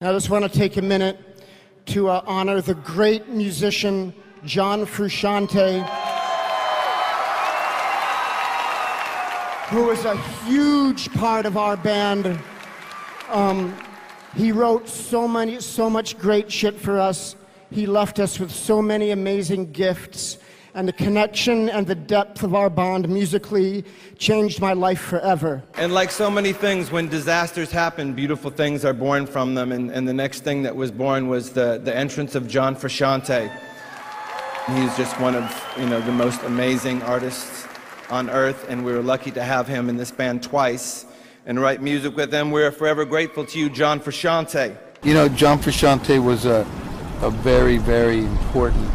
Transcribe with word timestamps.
I 0.00 0.12
just 0.12 0.30
want 0.30 0.44
to 0.44 0.48
take 0.48 0.76
a 0.76 0.82
minute 0.82 1.18
to 1.86 2.06
uh, 2.06 2.22
honor 2.24 2.60
the 2.60 2.76
great 2.76 3.28
musician 3.30 4.14
John 4.44 4.86
Frusciante, 4.86 5.82
who 9.70 9.86
was 9.86 10.04
a 10.04 10.16
huge 10.46 11.12
part 11.14 11.46
of 11.46 11.56
our 11.56 11.76
band. 11.76 12.38
Um, 13.28 13.76
he 14.36 14.52
wrote 14.52 14.88
so 14.88 15.26
many, 15.26 15.58
so 15.60 15.90
much 15.90 16.16
great 16.16 16.48
shit 16.52 16.76
for 16.76 17.00
us. 17.00 17.34
He 17.72 17.84
left 17.84 18.20
us 18.20 18.38
with 18.38 18.52
so 18.52 18.80
many 18.80 19.10
amazing 19.10 19.72
gifts 19.72 20.38
and 20.78 20.86
the 20.86 20.92
connection 20.92 21.68
and 21.70 21.88
the 21.88 21.94
depth 21.96 22.44
of 22.44 22.54
our 22.54 22.70
bond 22.70 23.08
musically 23.08 23.84
changed 24.16 24.60
my 24.60 24.74
life 24.74 25.00
forever. 25.00 25.60
And 25.74 25.92
like 25.92 26.12
so 26.12 26.30
many 26.30 26.52
things, 26.52 26.92
when 26.92 27.08
disasters 27.08 27.72
happen, 27.72 28.14
beautiful 28.14 28.52
things 28.52 28.84
are 28.84 28.92
born 28.92 29.26
from 29.26 29.56
them. 29.56 29.72
And, 29.72 29.90
and 29.90 30.06
the 30.06 30.14
next 30.14 30.44
thing 30.44 30.62
that 30.62 30.76
was 30.76 30.92
born 30.92 31.26
was 31.26 31.50
the, 31.50 31.80
the 31.82 31.94
entrance 31.94 32.36
of 32.36 32.46
John 32.46 32.76
Frusciante. 32.76 33.50
He's 34.76 34.96
just 34.96 35.18
one 35.18 35.34
of 35.34 35.74
you 35.76 35.86
know 35.86 36.00
the 36.00 36.12
most 36.12 36.42
amazing 36.44 37.02
artists 37.02 37.66
on 38.08 38.30
earth, 38.30 38.64
and 38.68 38.84
we 38.84 38.92
were 38.92 39.02
lucky 39.02 39.32
to 39.32 39.42
have 39.42 39.66
him 39.66 39.88
in 39.88 39.96
this 39.96 40.12
band 40.12 40.44
twice 40.44 41.06
and 41.46 41.60
write 41.60 41.82
music 41.82 42.14
with 42.14 42.32
him. 42.32 42.52
We're 42.52 42.70
forever 42.70 43.04
grateful 43.04 43.44
to 43.46 43.58
you, 43.58 43.68
John 43.68 43.98
Frusciante. 43.98 44.76
You 45.02 45.14
know, 45.14 45.28
John 45.28 45.58
Frusciante 45.58 46.22
was 46.22 46.46
a, 46.46 46.60
a 47.22 47.30
very, 47.30 47.78
very 47.78 48.20
important 48.20 48.88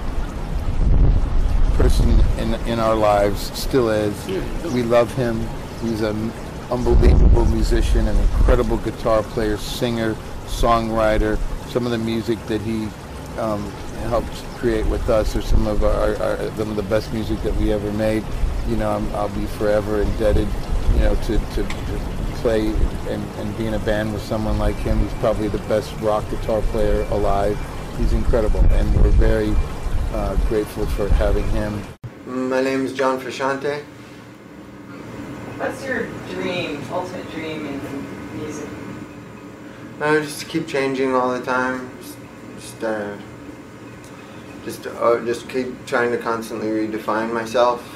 person 1.74 2.10
in, 2.38 2.54
in 2.68 2.80
our 2.80 2.96
lives, 2.96 3.52
still 3.58 3.90
is. 3.90 4.28
We 4.74 4.84
love 4.84 5.14
him. 5.16 5.42
He's 5.82 6.02
an 6.02 6.32
unbelievable 6.72 7.46
musician, 7.46 8.08
an 8.08 8.18
incredible 8.18 8.78
guitar 8.78 9.24
player, 9.24 9.58
singer, 9.58 10.16
songwriter. 10.46 11.38
Some 11.70 11.86
of 11.86 11.92
the 11.92 11.98
music 11.98 12.40
that 12.48 12.62
he 12.62 12.88
um, 13.38 13.70
helped 14.08 14.34
create 14.58 14.86
with 14.88 15.10
us 15.10 15.36
are 15.36 15.42
some 15.42 15.68
of 15.68 15.84
our, 15.84 16.16
our, 16.18 16.38
some 16.56 16.70
of 16.70 16.76
the 16.76 16.84
best 16.84 17.12
music 17.14 17.42
that 17.42 17.56
we 17.56 17.74
ever 17.74 17.92
made. 17.94 18.24
You 18.68 18.78
know, 18.78 18.92
I'm, 18.92 19.14
I'll 19.16 19.30
be 19.30 19.46
forever 19.46 20.02
indebted, 20.02 20.48
you 20.94 21.00
know, 21.00 21.16
to, 21.16 21.38
to, 21.38 21.64
to 21.64 22.00
play 22.36 22.68
and, 22.68 23.24
and 23.40 23.58
be 23.58 23.68
in 23.68 23.74
a 23.74 23.80
band 23.80 24.14
with 24.14 24.22
someone 24.22 24.58
like 24.58 24.76
him. 24.76 25.00
He's 25.00 25.14
probably 25.16 25.48
the 25.48 25.64
best 25.70 25.94
rock 26.00 26.30
guitar 26.30 26.62
player 26.62 27.02
alive. 27.12 27.58
He's 27.98 28.14
incredible, 28.14 28.62
and 28.72 28.94
we're 28.96 29.10
very 29.12 29.54
uh, 30.14 30.36
grateful 30.48 30.86
for 30.86 31.10
having 31.10 31.48
him. 31.50 31.82
My 32.26 32.62
name 32.62 32.86
is 32.86 32.94
John 32.94 33.20
Frusciante. 33.20 33.82
What's 35.58 35.84
your 35.84 36.08
dream, 36.30 36.84
ultimate 36.92 37.30
dream 37.32 37.66
in 37.66 38.38
music? 38.38 38.70
Uh, 40.00 40.20
just 40.22 40.48
keep 40.48 40.68
changing 40.68 41.16
all 41.16 41.32
the 41.38 41.44
time. 41.44 41.90
Just, 42.00 42.18
just, 42.56 42.84
uh, 42.84 43.18
just, 44.66 44.88
uh, 44.88 45.26
just 45.26 45.50
keep 45.50 45.86
trying 45.86 46.12
to 46.12 46.18
constantly 46.18 46.68
redefine 46.68 47.34
myself. 47.34 47.93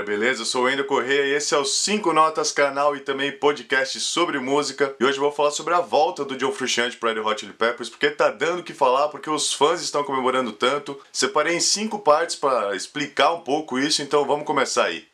Galera, 0.00 0.04
beleza? 0.04 0.42
Eu 0.42 0.46
sou 0.46 0.64
o 0.64 0.68
Endo 0.68 0.84
Corrêa 0.84 1.26
e 1.26 1.34
esse 1.34 1.54
é 1.54 1.58
o 1.58 1.64
5 1.64 2.12
Notas 2.12 2.52
canal 2.52 2.96
e 2.96 3.00
também 3.00 3.32
podcast 3.32 3.98
sobre 4.00 4.38
música. 4.38 4.94
E 4.98 5.04
hoje 5.04 5.18
eu 5.18 5.22
vou 5.22 5.32
falar 5.32 5.50
sobre 5.50 5.74
a 5.74 5.80
volta 5.80 6.24
do 6.24 6.36
John 6.36 6.52
Frusciante 6.52 6.96
para 6.96 7.12
Red 7.12 7.20
Hot 7.20 7.40
Chili 7.40 7.52
Peppers, 7.52 7.88
porque 7.88 8.10
tá 8.10 8.30
dando 8.30 8.60
o 8.60 8.62
que 8.62 8.72
falar, 8.72 9.08
porque 9.08 9.30
os 9.30 9.52
fãs 9.52 9.80
estão 9.80 10.04
comemorando 10.04 10.52
tanto. 10.52 10.98
Separei 11.12 11.56
em 11.56 11.60
cinco 11.60 11.98
partes 11.98 12.36
para 12.36 12.74
explicar 12.74 13.32
um 13.32 13.40
pouco 13.40 13.78
isso, 13.78 14.02
então 14.02 14.26
vamos 14.26 14.46
começar 14.46 14.84
aí. 14.84 15.06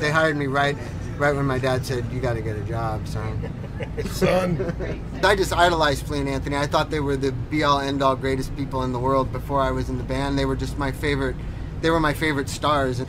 They 0.00 0.10
hired 0.10 0.36
me 0.36 0.46
right, 0.46 0.76
right 1.18 1.34
when 1.34 1.46
my 1.46 1.58
dad 1.58 1.84
said, 1.84 2.04
"You 2.12 2.20
got 2.20 2.34
to 2.34 2.42
get 2.42 2.56
a 2.56 2.62
job, 2.62 3.06
son." 3.06 3.52
Son. 4.10 4.74
I 5.22 5.36
just 5.36 5.52
idolized 5.52 6.06
Flea 6.06 6.20
and 6.20 6.28
Anthony. 6.28 6.56
I 6.56 6.66
thought 6.66 6.90
they 6.90 7.00
were 7.00 7.16
the 7.16 7.32
be-all, 7.32 7.80
end-all, 7.80 8.16
greatest 8.16 8.56
people 8.56 8.84
in 8.84 8.92
the 8.92 8.98
world 8.98 9.30
before 9.32 9.60
I 9.60 9.70
was 9.70 9.90
in 9.90 9.98
the 9.98 10.04
band. 10.04 10.38
They 10.38 10.46
were 10.46 10.56
just 10.56 10.78
my 10.78 10.92
favorite. 10.92 11.36
They 11.82 11.90
were 11.90 12.00
my 12.00 12.14
favorite 12.14 12.48
stars. 12.48 13.02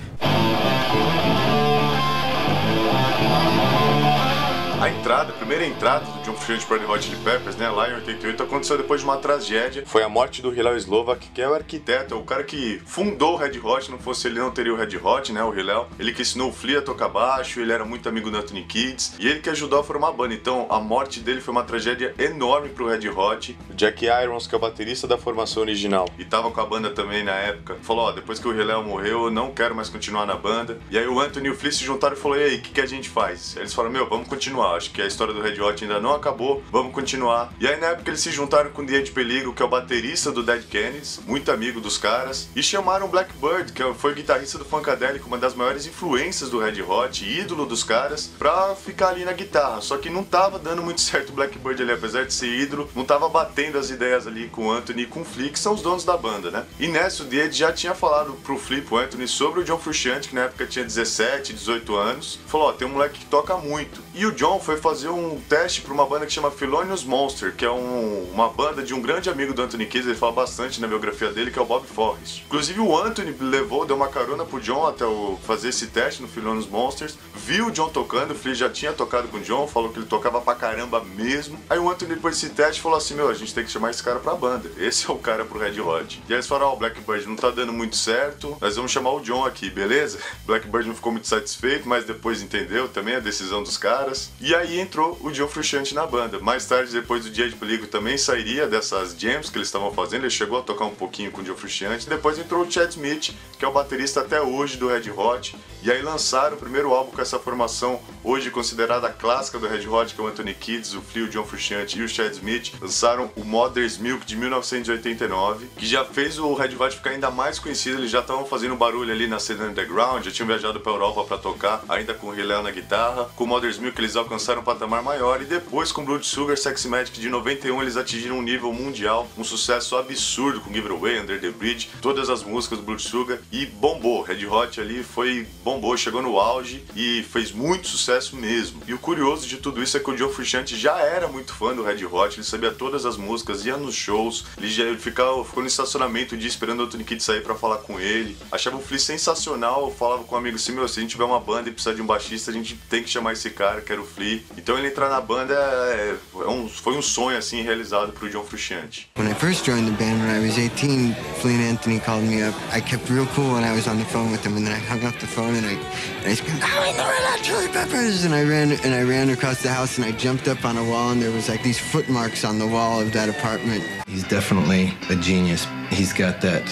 A 4.80 4.90
entrada, 4.90 5.32
a 5.32 5.36
primeira 5.36 5.66
entrada 5.66 6.06
do 6.06 6.22
John 6.22 6.36
Frusciante 6.36 6.68
para 6.68 6.78
Red 6.78 6.86
Hot 6.86 7.04
Chili 7.04 7.18
Peppers, 7.24 7.56
né, 7.56 7.68
lá 7.68 7.90
em 7.90 7.96
88, 7.96 8.44
aconteceu 8.44 8.78
depois 8.78 9.02
de 9.02 9.08
uma 9.08 9.18
tragédia. 9.18 9.84
Foi 9.88 10.04
a 10.04 10.08
morte 10.08 10.40
do 10.40 10.54
Hillel 10.54 10.78
Slovak, 10.78 11.30
que 11.30 11.42
é 11.42 11.50
o 11.50 11.56
arquiteto, 11.56 12.14
é 12.14 12.18
o 12.18 12.22
cara 12.22 12.44
que 12.44 12.80
fundou 12.86 13.34
o 13.34 13.38
Red 13.38 13.60
Hot. 13.60 13.90
Não 13.90 13.98
fosse 13.98 14.28
ele, 14.28 14.40
não 14.40 14.52
teria 14.52 14.72
o 14.72 14.78
Red 14.78 14.96
Hot, 15.04 15.34
né, 15.34 15.44
o 15.44 15.52
Hillel. 15.52 15.90
Ele 15.98 16.14
que 16.14 16.22
ensinou 16.22 16.50
o 16.50 16.54
Flea 16.54 16.78
a 16.78 16.82
tocar 16.84 17.10
baixo, 17.10 17.60
ele 17.60 17.72
era 17.72 17.84
muito 17.84 18.08
amigo 18.08 18.30
do 18.30 18.38
Anthony 18.38 18.66
Kids, 18.66 19.16
e 19.18 19.28
ele 19.28 19.40
que 19.40 19.50
ajudou 19.50 19.80
a 19.80 19.84
formar 19.84 20.10
a 20.10 20.12
banda. 20.12 20.36
Então, 20.36 20.68
a 20.70 20.80
morte 20.80 21.22
dele 21.22 21.42
foi 21.42 21.54
uma 21.54 21.64
tragédia 21.64 22.14
enorme 22.20 22.70
pro 22.70 22.88
Red 22.88 23.10
Hot. 23.10 23.58
O 23.72 23.74
Jack 23.74 24.06
Irons, 24.06 24.46
que 24.46 24.54
é 24.54 24.60
o 24.60 24.62
baterista 24.62 25.08
da 25.08 25.18
formação 25.18 25.64
original, 25.64 26.08
e 26.20 26.24
tava 26.24 26.52
com 26.52 26.62
a 26.62 26.66
banda 26.68 26.92
também 26.92 27.24
na 27.24 27.34
época, 27.34 27.78
falou, 27.82 28.06
ó, 28.06 28.12
depois 28.12 28.38
que 28.38 28.48
o 28.48 28.54
Hillel 28.54 28.84
morreu, 28.84 29.26
eu 29.26 29.32
não 29.32 29.52
quero 29.52 29.74
mais 29.74 29.90
continuar 29.90 30.28
na 30.28 30.36
banda. 30.36 30.80
E 30.92 31.00
aí 31.00 31.08
o 31.08 31.20
Anthony 31.20 31.48
e 31.48 31.50
o 31.50 31.56
Flea 31.56 31.72
se 31.72 31.84
juntaram 31.84 32.16
e 32.16 32.20
falou, 32.20 32.38
e 32.38 32.44
aí, 32.44 32.58
o 32.58 32.62
que, 32.62 32.70
que 32.70 32.82
a 32.82 32.86
gente 32.86 33.10
faz? 33.10 33.58
Eles 33.58 33.74
falaram, 33.74 33.92
meu, 33.92 34.08
vamos 34.08 34.28
continuar, 34.28 34.67
acho 34.76 34.92
que 34.92 35.02
a 35.02 35.08
história 35.08 35.34
do 35.34 35.42
Red 35.42 35.60
Hot 35.62 35.84
ainda 35.84 36.00
não 36.00 36.14
acabou, 36.14 36.64
vamos 36.72 36.94
continuar. 36.94 37.54
E 37.60 37.68
aí 37.68 37.80
na 37.80 37.88
época 37.88 38.10
eles 38.10 38.22
se 38.22 38.32
juntaram 38.32 38.72
com 38.72 38.82
o 38.82 38.90
Ed 38.90 39.12
Peligro, 39.12 39.54
que 39.54 39.62
é 39.62 39.66
o 39.66 39.70
baterista 39.70 40.32
do 40.32 40.44
Dead 40.44 40.64
Kennedys, 40.64 41.22
muito 41.26 41.52
amigo 41.52 41.80
dos 41.80 41.98
caras, 41.98 42.50
e 42.56 42.64
chamaram 42.64 43.06
o 43.06 43.10
Blackbird, 43.10 43.72
que 43.74 43.84
foi 43.96 44.12
o 44.12 44.16
guitarrista 44.16 44.58
do 44.58 44.66
Funkadelic, 44.66 45.26
uma 45.26 45.38
das 45.38 45.56
maiores 45.56 45.86
influências 45.86 46.50
do 46.50 46.60
Red 46.60 46.82
Hot, 46.82 47.26
ídolo 47.26 47.66
dos 47.66 47.84
caras, 47.84 48.32
pra 48.38 48.76
ficar 48.76 49.10
ali 49.10 49.26
na 49.26 49.34
guitarra. 49.34 49.82
Só 49.82 49.98
que 49.98 50.10
não 50.10 50.24
tava 50.24 50.60
dando 50.60 50.82
muito 50.84 51.02
certo 51.02 51.30
o 51.30 51.34
Blackbird 51.34 51.82
ali, 51.82 51.92
apesar 51.92 52.26
de 52.26 52.34
ser 52.34 52.48
ídolo, 52.48 52.90
não 52.96 53.06
tava 53.06 53.30
batendo 53.30 53.78
as 53.78 53.90
ideias 53.90 54.28
ali 54.28 54.48
com 54.50 54.68
o 54.68 54.72
Anthony 54.72 55.04
e 55.04 55.06
com 55.06 55.22
o 55.22 55.26
Flea, 55.26 55.50
que 55.50 55.60
são 55.60 55.74
os 55.74 55.82
donos 55.82 56.04
da 56.04 56.18
banda, 56.18 56.52
né? 56.52 56.66
E 56.80 56.88
nessa 56.88 57.24
o 57.24 57.34
Ed 57.34 57.56
já 57.56 57.72
tinha 57.72 57.94
falado 57.94 58.34
pro 58.44 58.58
Flea, 58.58 58.82
pro 58.82 58.98
Anthony, 58.98 59.28
sobre 59.28 59.62
o 59.62 59.64
John 59.64 59.78
Frusciante, 59.78 60.30
que 60.30 60.36
na 60.36 60.44
época 60.44 60.66
tinha 60.66 60.84
17, 60.86 61.54
18 61.54 61.96
anos, 61.96 62.40
falou, 62.48 62.68
ó, 62.68 62.74
tem 62.74 62.88
um 62.88 62.92
moleque 62.92 63.20
que 63.20 63.26
toca 63.26 63.58
muito. 63.58 64.02
E 64.20 64.26
o 64.26 64.32
John 64.32 64.60
foi 64.60 64.78
fazer 64.78 65.10
um 65.10 65.40
teste 65.48 65.82
pra 65.82 65.94
uma 65.94 66.04
banda 66.04 66.26
que 66.26 66.34
chama 66.34 66.50
Philonious 66.50 67.04
Monster, 67.04 67.54
que 67.56 67.64
é 67.64 67.70
um- 67.70 68.28
uma 68.34 68.50
banda 68.50 68.82
de 68.82 68.92
um 68.92 69.00
grande 69.00 69.30
amigo 69.30 69.54
do 69.54 69.62
Anthony 69.62 69.86
Kids, 69.86 70.08
ele 70.08 70.18
fala 70.18 70.32
bastante 70.32 70.82
na 70.82 70.88
biografia 70.88 71.32
dele, 71.32 71.52
que 71.52 71.60
é 71.60 71.62
o 71.62 71.66
Bob 71.66 71.86
Forrest. 71.86 72.42
Inclusive 72.48 72.80
o 72.80 72.98
Anthony 72.98 73.36
levou, 73.40 73.86
deu 73.86 73.96
uma 73.96 74.08
carona 74.08 74.44
pro 74.44 74.60
John 74.60 74.88
até 74.88 75.06
o, 75.06 75.38
fazer 75.46 75.70
esse 75.70 75.86
teste 75.88 76.24
no 76.24 76.28
Philonious 76.28 76.68
Monsters, 76.68 77.16
viu 77.36 77.68
o 77.68 77.72
John 77.72 77.90
tocando, 77.90 78.32
o 78.32 78.36
Flea 78.36 78.56
já 78.56 78.70
tinha 78.72 78.92
tocado 78.92 79.28
com 79.28 79.38
o 79.38 79.42
John, 79.42 79.68
falou 79.68 79.92
que 79.92 80.00
ele 80.00 80.08
tocava 80.08 80.42
pra 80.42 80.56
caramba 80.56 81.00
mesmo. 81.16 81.60
Aí 81.70 81.78
o 81.78 81.88
Anthony 81.88 82.16
depois 82.16 82.40
desse 82.42 82.56
teste 82.56 82.82
falou 82.82 82.98
assim, 82.98 83.14
meu, 83.14 83.30
a 83.30 83.36
gente 83.36 83.54
tem 83.54 83.64
que 83.64 83.70
chamar 83.70 83.92
esse 83.92 84.02
cara 84.02 84.18
pra 84.20 84.34
banda, 84.34 84.68
esse 84.80 85.08
é 85.08 85.14
o 85.14 85.18
cara 85.20 85.46
pro 85.46 85.60
Red 85.60 85.80
Hot. 85.80 86.24
E 86.28 86.34
aí 86.34 86.38
eles 86.38 86.48
falaram, 86.48 86.72
ó, 86.72 86.74
o 86.74 86.78
Blackbird 86.78 87.28
não 87.28 87.36
tá 87.36 87.52
dando 87.52 87.72
muito 87.72 87.96
certo, 87.96 88.58
nós 88.60 88.76
vamos 88.78 88.92
chamar 88.92 89.12
o 89.12 89.20
John 89.20 89.46
aqui, 89.46 89.70
beleza? 89.70 90.18
Blackbird 90.48 90.88
não 90.88 90.96
ficou 90.96 91.12
muito 91.12 91.28
satisfeito, 91.28 91.88
mas 91.88 92.04
depois 92.04 92.42
entendeu 92.42 92.88
também 92.90 93.14
a 93.16 93.20
decisão 93.20 93.62
dos 93.62 93.78
caras. 93.78 94.07
E 94.40 94.54
aí 94.56 94.80
entrou 94.80 95.18
o 95.22 95.32
John 95.32 95.48
Frusciante 95.48 95.94
na 95.94 96.06
banda. 96.06 96.40
Mais 96.40 96.66
tarde, 96.66 96.92
depois 96.92 97.24
do 97.24 97.30
Dia 97.30 97.50
de 97.50 97.56
Peligro, 97.56 97.88
também 97.88 98.18
sairia 98.18 98.68
dessas 98.68 99.16
jams 99.18 99.50
que 99.50 99.58
eles 99.58 99.68
estavam 99.68 99.92
fazendo. 99.94 100.24
Ele 100.24 100.30
chegou 100.30 100.60
a 100.60 100.62
tocar 100.62 100.86
um 100.86 100.96
pouquinho 100.96 101.32
com 101.32 101.42
o 101.42 101.44
John 101.44 101.56
Frusciante. 101.56 102.08
Depois 102.08 102.38
entrou 102.38 102.64
o 102.64 102.72
Chad 102.72 102.90
Smith, 102.90 103.34
que 103.58 103.66
é 103.66 103.68
o 103.68 103.72
baterista 103.72 104.22
até 104.22 104.42
hoje 104.42 104.78
do 104.78 104.88
Red 104.88 105.12
Hot. 105.12 105.56
E 105.84 105.92
aí 105.92 106.02
lançaram 106.02 106.56
o 106.56 106.60
primeiro 106.60 106.94
álbum 106.94 107.12
com 107.12 107.22
essa 107.22 107.40
formação, 107.40 108.02
hoje 108.24 108.50
considerada 108.50 109.10
clássica 109.10 109.60
do 109.60 109.68
Red 109.68 109.88
Hot, 109.88 110.14
que 110.14 110.20
é 110.20 110.24
o 110.24 110.28
Anthony 110.28 110.54
Kids, 110.54 110.94
o 110.94 111.02
Flea, 111.02 111.26
o 111.26 111.30
John 111.30 111.46
Frusciante 111.46 112.00
e 112.00 112.04
o 112.04 112.10
Chad 112.10 112.34
Smith. 112.34 112.74
Lançaram 112.82 113.32
o 113.36 113.44
Mother's 113.44 113.98
Milk 113.98 114.26
de 114.26 114.36
1989, 114.36 115.68
que 115.78 115.86
já 115.86 116.04
fez 116.04 116.40
o 116.40 116.54
Red 116.54 116.76
Hot 116.78 116.96
ficar 116.96 117.12
ainda 117.12 117.30
mais 117.30 117.60
conhecido. 117.60 118.00
Eles 118.00 118.12
já 118.12 118.20
estavam 118.20 118.46
fazendo 118.46 118.76
barulho 118.76 119.12
ali 119.12 119.28
na 119.28 119.40
cena 119.40 119.66
underground, 119.66 120.24
já 120.26 120.32
tinham 120.32 120.48
viajado 120.48 120.80
pra 120.80 120.92
Europa 120.92 121.24
pra 121.24 121.38
tocar, 121.38 121.84
ainda 121.88 122.14
com 122.14 122.28
o 122.28 122.36
Hillel 122.36 122.64
na 122.64 122.72
guitarra. 122.72 123.30
Com 123.36 123.44
o 123.44 123.48
Mother's 123.48 123.78
Milk 123.78 123.97
eles 124.02 124.16
alcançaram 124.16 124.62
um 124.62 124.64
patamar 124.64 125.02
maior 125.04 125.42
e 125.42 125.46
depois 125.46 125.92
com 125.92 126.06
Blood 126.06 126.26
Sugar, 126.26 126.58
Sex 126.58 126.86
Magic 126.86 127.20
de 127.20 127.30
91 127.30 127.82
eles 127.82 127.98
atingiram 127.98 128.40
um 128.40 128.42
nível 128.42 128.72
mundial, 128.72 129.28
um 129.38 129.44
sucesso 129.44 129.96
absurdo 129.96 130.62
com 130.62 130.74
Give 130.74 130.88
It 130.88 130.96
Away, 130.96 131.20
Under 131.20 131.40
the 131.40 131.50
Bridge, 131.50 131.90
todas 132.02 132.30
as 132.30 132.44
músicas 132.44 132.80
do 132.80 132.86
Blood 132.86 133.02
Sugar 133.02 133.40
e 133.52 133.66
bombou. 133.66 134.22
Red 134.22 134.46
Hot 134.46 134.80
ali 134.80 135.04
foi 135.04 135.48
bombou, 135.64 135.98
chegou 135.98 136.22
no 136.22 136.40
auge 136.40 136.84
e 136.96 137.24
fez 137.24 137.52
muito 137.52 137.88
sucesso 137.88 138.36
mesmo. 138.36 138.82
E 138.88 138.94
o 138.94 139.00
curioso 139.00 139.48
de 139.48 139.58
tudo 139.58 139.82
isso 139.82 139.98
é 139.98 140.00
que 140.00 140.10
o 140.10 140.16
John 140.16 140.30
Frusciante 140.30 140.76
já 140.76 141.00
era 141.00 141.28
muito 141.28 141.54
fã 141.54 141.76
do 141.76 141.84
Red 141.84 142.06
Hot, 142.06 142.36
ele 142.36 142.44
sabia 142.44 142.72
todas 142.72 143.06
as 143.06 143.18
músicas, 143.18 143.66
ia 143.66 143.78
nos 143.78 143.96
shows, 143.96 144.46
ele 144.58 144.70
já 144.70 144.96
ficava, 144.98 145.44
ficou 145.44 145.62
no 145.62 145.68
estacionamento 145.68 146.36
o 146.36 146.38
dia 146.38 146.48
esperando 146.48 146.84
o 146.84 146.88
Tony 146.88 147.04
Kidd 147.04 147.22
sair 147.22 147.42
para 147.42 147.56
falar 147.56 147.78
com 147.78 148.00
ele. 148.00 148.38
Achava 148.52 148.78
o 148.78 148.82
Flea 148.82 149.00
sensacional, 149.00 149.92
falava 149.92 150.24
com 150.24 150.36
um 150.36 150.38
amigo 150.38 150.56
assim, 150.56 150.72
meu, 150.72 150.88
se 150.88 151.00
a 151.00 151.02
gente 151.02 151.12
tiver 151.12 151.24
uma 151.24 151.40
banda 151.40 151.70
e 151.70 151.72
precisar 151.72 151.94
de 151.94 152.02
um 152.02 152.06
baixista, 152.06 152.52
a 152.52 152.54
gente 152.54 152.76
tem 152.90 153.04
que 153.04 153.10
chamar 153.10 153.34
esse 153.34 153.50
cara, 153.50 153.82
que 153.88 153.94
era 153.94 154.02
o 154.02 154.06
Flea. 154.06 154.42
Então 154.58 154.78
ele 154.78 154.88
entrar 154.88 155.10
na 155.10 155.22
banda 155.22 155.54
é, 155.54 156.16
é 156.36 156.48
um, 156.50 156.68
foi 156.68 156.98
um 156.98 157.02
sonho 157.02 157.38
assim 157.38 157.62
realizado 157.62 158.12
pro 158.12 158.30
John 158.30 158.44
Frusciante. 158.44 159.10
When 159.16 159.32
I 159.32 159.34
first 159.34 159.66
joined 159.66 159.88
the 159.88 159.98
band 159.98 160.20
when 160.20 160.30
I 160.30 160.46
was 160.46 160.58
18, 160.58 161.16
Flea 161.40 161.56
and 161.56 161.72
Anthony 161.72 162.00
called 162.02 162.26
me 162.26 162.44
up. 162.44 162.54
I 162.74 162.82
kept 162.82 163.10
real 163.10 163.26
cool 163.28 163.54
when 163.54 163.64
I 163.64 163.74
was 163.74 163.88
on 163.88 163.98
the 163.98 164.06
phone 164.06 164.30
with 164.32 164.44
them, 164.44 164.58
and 164.58 164.68
then 164.68 164.74
I 164.74 164.80
hung 164.80 165.06
up 165.06 165.18
the 165.20 165.28
phone 165.28 165.56
and 165.56 165.66
I, 165.66 165.76
and 166.22 166.28
I 166.28 166.36
screamed, 166.36 166.62
"I'm 166.62 166.98
the 166.98 167.04
Red 167.04 167.24
Hot 167.24 167.42
Chili 167.42 167.68
Peppers!" 167.70 168.26
And 168.26 168.36
I 168.36 168.44
ran 168.44 168.74
and 168.74 168.94
I 168.94 169.04
ran 169.04 169.30
across 169.30 169.64
the 169.64 169.70
house 169.70 169.98
and 169.98 170.06
I 170.06 170.12
jumped 170.12 170.50
up 170.50 170.66
on 170.66 170.78
a 170.78 170.84
wall 170.84 171.12
and 171.12 171.22
there 171.22 171.32
was 171.32 171.48
like 171.48 171.64
these 171.64 171.80
footmarks 171.80 172.44
on 172.44 172.60
the 172.60 172.68
wall 172.68 173.00
of 173.00 173.14
that 173.14 173.30
apartment. 173.30 173.84
He's 174.08 174.28
definitely 174.28 174.94
a 175.10 175.16
genius. 175.16 175.66
He's 175.90 176.12
got 176.12 176.42
that 176.42 176.66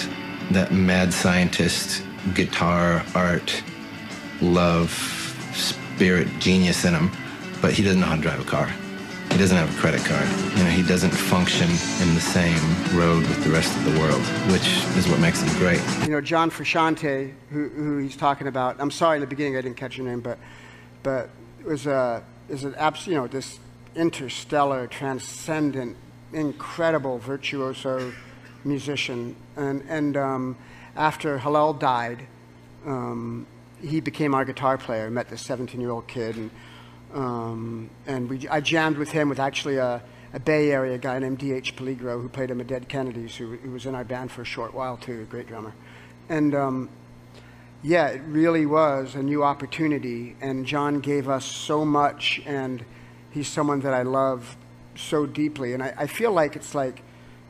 that 0.50 0.70
mad 0.70 1.12
scientist 1.12 2.02
guitar 2.34 3.02
art 3.14 3.62
love 4.42 5.15
spirit 5.96 6.28
genius 6.38 6.84
in 6.84 6.92
him, 6.92 7.10
but 7.62 7.72
he 7.72 7.82
doesn't 7.82 8.00
know 8.00 8.06
how 8.06 8.16
to 8.16 8.20
drive 8.20 8.38
a 8.38 8.44
car. 8.44 8.66
He 9.32 9.38
doesn't 9.38 9.56
have 9.56 9.74
a 9.74 9.80
credit 9.80 10.04
card. 10.04 10.28
You 10.56 10.64
know, 10.64 10.70
he 10.70 10.82
doesn't 10.82 11.10
function 11.10 11.68
in 11.68 12.14
the 12.14 12.20
same 12.20 12.60
road 12.94 13.22
with 13.22 13.42
the 13.42 13.50
rest 13.50 13.74
of 13.78 13.84
the 13.90 13.98
world, 13.98 14.20
which 14.52 14.66
is 14.98 15.08
what 15.08 15.20
makes 15.20 15.40
him 15.40 15.48
great. 15.58 15.80
You 16.02 16.10
know, 16.10 16.20
John 16.20 16.50
Frusciante, 16.50 17.32
who, 17.50 17.68
who 17.70 17.98
he's 17.98 18.14
talking 18.14 18.46
about. 18.46 18.76
I'm 18.78 18.90
sorry 18.90 19.16
in 19.16 19.20
the 19.22 19.26
beginning 19.26 19.56
I 19.56 19.62
didn't 19.62 19.78
catch 19.78 19.96
your 19.96 20.06
name, 20.06 20.20
but 20.20 20.38
but 21.02 21.30
was 21.64 21.86
a 21.86 22.22
is 22.50 22.64
an 22.64 22.74
abs, 22.74 23.06
you 23.06 23.14
know 23.14 23.26
this 23.26 23.58
interstellar, 23.94 24.86
transcendent, 24.86 25.96
incredible 26.34 27.18
virtuoso 27.18 28.12
musician. 28.64 29.34
And 29.56 29.82
and 29.88 30.16
um, 30.18 30.56
after 30.94 31.38
Hillel 31.38 31.72
died, 31.72 32.26
um, 32.84 33.46
he 33.80 34.00
became 34.00 34.34
our 34.34 34.44
guitar 34.44 34.78
player. 34.78 35.10
Met 35.10 35.28
this 35.28 35.42
17 35.42 35.80
year 35.80 35.90
old 35.90 36.06
kid 36.06 36.36
and. 36.36 36.50
Um, 37.14 37.88
and 38.06 38.28
we, 38.28 38.46
I 38.48 38.60
jammed 38.60 38.98
with 38.98 39.10
him 39.10 39.28
with 39.28 39.38
actually 39.38 39.76
a, 39.76 40.02
a 40.34 40.40
Bay 40.40 40.70
Area 40.70 40.98
guy 40.98 41.18
named 41.18 41.38
D.H. 41.38 41.76
Peligro 41.76 42.20
who 42.20 42.28
played 42.28 42.50
him 42.50 42.60
at 42.60 42.66
Dead 42.66 42.88
Kennedys, 42.88 43.36
who, 43.36 43.56
who 43.56 43.70
was 43.70 43.86
in 43.86 43.94
our 43.94 44.04
band 44.04 44.30
for 44.30 44.42
a 44.42 44.44
short 44.44 44.74
while 44.74 44.96
too, 44.96 45.22
a 45.22 45.24
great 45.24 45.46
drummer. 45.46 45.72
And 46.28 46.54
um, 46.54 46.88
yeah, 47.82 48.08
it 48.08 48.22
really 48.26 48.66
was 48.66 49.14
a 49.14 49.22
new 49.22 49.44
opportunity, 49.44 50.36
and 50.40 50.66
John 50.66 51.00
gave 51.00 51.28
us 51.28 51.44
so 51.44 51.84
much, 51.84 52.42
and 52.44 52.84
he's 53.30 53.48
someone 53.48 53.80
that 53.80 53.94
I 53.94 54.02
love 54.02 54.56
so 54.96 55.24
deeply. 55.24 55.72
And 55.72 55.82
I, 55.82 55.94
I 55.96 56.06
feel 56.06 56.32
like 56.32 56.56
it's 56.56 56.74
like 56.74 57.02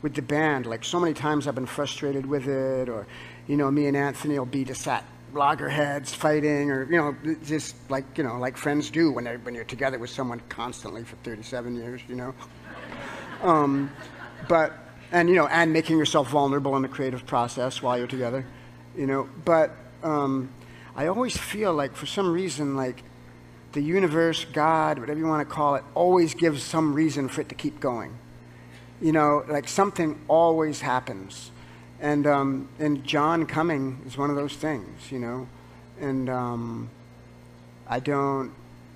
with 0.03 0.15
the 0.15 0.23
band, 0.23 0.67
like 0.67 0.85
so 0.85 1.01
many 1.01 1.15
times 1.15 1.49
I've 1.49 1.55
been 1.55 1.67
frustrated 1.67 2.27
with 2.27 2.47
it, 2.47 2.89
or 2.89 3.07
you 3.47 3.57
know, 3.57 3.71
me 3.71 3.87
and 3.87 3.97
Anthony 3.97 4.39
will 4.39 4.47
be 4.47 4.65
just 4.65 4.87
at 4.87 5.05
loggerheads 5.37 6.15
fighting 6.15 6.71
or 6.71 6.85
you 6.85 6.97
know 6.97 7.17
just 7.45 7.75
like 7.91 8.05
you 8.17 8.25
know 8.25 8.39
like 8.39 8.57
friends 8.57 8.91
do 8.91 9.11
when 9.11 9.25
they 9.25 9.37
when 9.37 9.55
you're 9.55 9.65
together 9.65 9.99
with 9.99 10.11
someone 10.11 10.41
constantly 10.49 11.05
for 11.05 11.17
37 11.17 11.77
years 11.77 12.01
you 12.09 12.17
know? 12.17 12.35
Um, 13.43 13.91
but 14.49 14.73
and 15.13 15.29
you 15.29 15.35
know 15.35 15.47
and 15.47 15.73
making 15.73 15.99
yourself 15.99 16.29
vulnerable 16.29 16.77
in 16.77 16.83
the 16.83 16.89
creative 16.89 17.27
process 17.27 17.83
while 17.83 17.99
you're 17.99 18.07
together 18.07 18.45
you 18.97 19.07
know? 19.07 19.29
But 19.45 19.73
um, 20.03 20.51
i 20.95 21.07
always 21.07 21.37
feel 21.37 21.75
like 21.75 21.95
for 21.95 22.07
some 22.07 22.33
reason 22.33 22.77
like 22.77 23.03
the 23.73 23.83
universe 23.83 24.45
god 24.47 24.99
whatever 24.99 25.19
you 25.19 25.27
want 25.27 25.47
to 25.47 25.55
call 25.55 25.75
it 25.75 25.85
always 25.95 26.35
gives 26.35 26.63
some 26.63 26.95
reason 26.95 27.29
for 27.29 27.43
it 27.43 27.49
to 27.49 27.55
keep 27.55 27.81
going. 27.81 28.17
You 29.01 29.13
know 29.13 29.45
like 29.49 29.69
something 29.69 30.19
always 30.29 30.81
happens 30.81 31.51
and 32.01 32.27
um, 32.27 32.69
and 32.79 33.05
John 33.05 33.47
coming 33.47 34.03
is 34.07 34.17
one 34.17 34.31
of 34.31 34.37
those 34.37 34.55
things, 34.55 35.11
you 35.11 35.19
know, 35.19 35.49
and 36.01 36.29
um, 36.29 36.91
I 37.89 38.01
don't, 38.01 38.53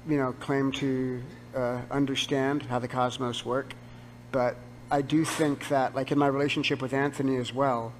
you 0.08 0.16
know, 0.16 0.32
claim 0.32 0.72
to 0.72 1.22
uh, 1.54 1.80
understand 1.90 2.64
how 2.64 2.78
the 2.78 2.88
cosmos 2.88 3.44
work, 3.44 3.72
but 4.32 4.56
I 4.90 5.02
do 5.02 5.24
think 5.24 5.68
that, 5.68 5.94
like 5.94 6.10
in 6.12 6.18
my 6.18 6.26
relationship 6.26 6.82
with 6.82 6.92
Anthony 6.92 7.36
as 7.36 7.54
well, 7.54 7.92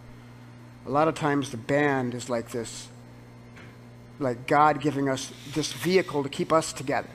a 0.87 0.91
lot 0.91 1.09
of 1.09 1.15
times 1.15 1.51
the 1.51 1.57
band 1.57 2.15
is 2.15 2.29
like 2.29 2.51
this, 2.51 2.89
like 4.19 4.47
God 4.47 4.81
giving 4.81 5.09
us 5.09 5.33
this 5.55 5.73
vehicle 5.73 6.23
to 6.23 6.29
keep 6.29 6.53
us 6.53 6.73
together, 6.73 7.11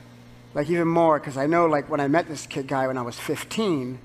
like 0.54 0.70
even 0.70 0.88
more, 0.88 1.20
because 1.20 1.38
I 1.38 1.46
know, 1.46 1.66
like 1.66 1.90
when 1.90 2.00
I 2.00 2.08
met 2.08 2.28
this 2.28 2.48
kid 2.48 2.68
guy 2.68 2.88
when 2.88 2.98
I 2.98 3.02
was 3.02 3.20
15 3.20 4.00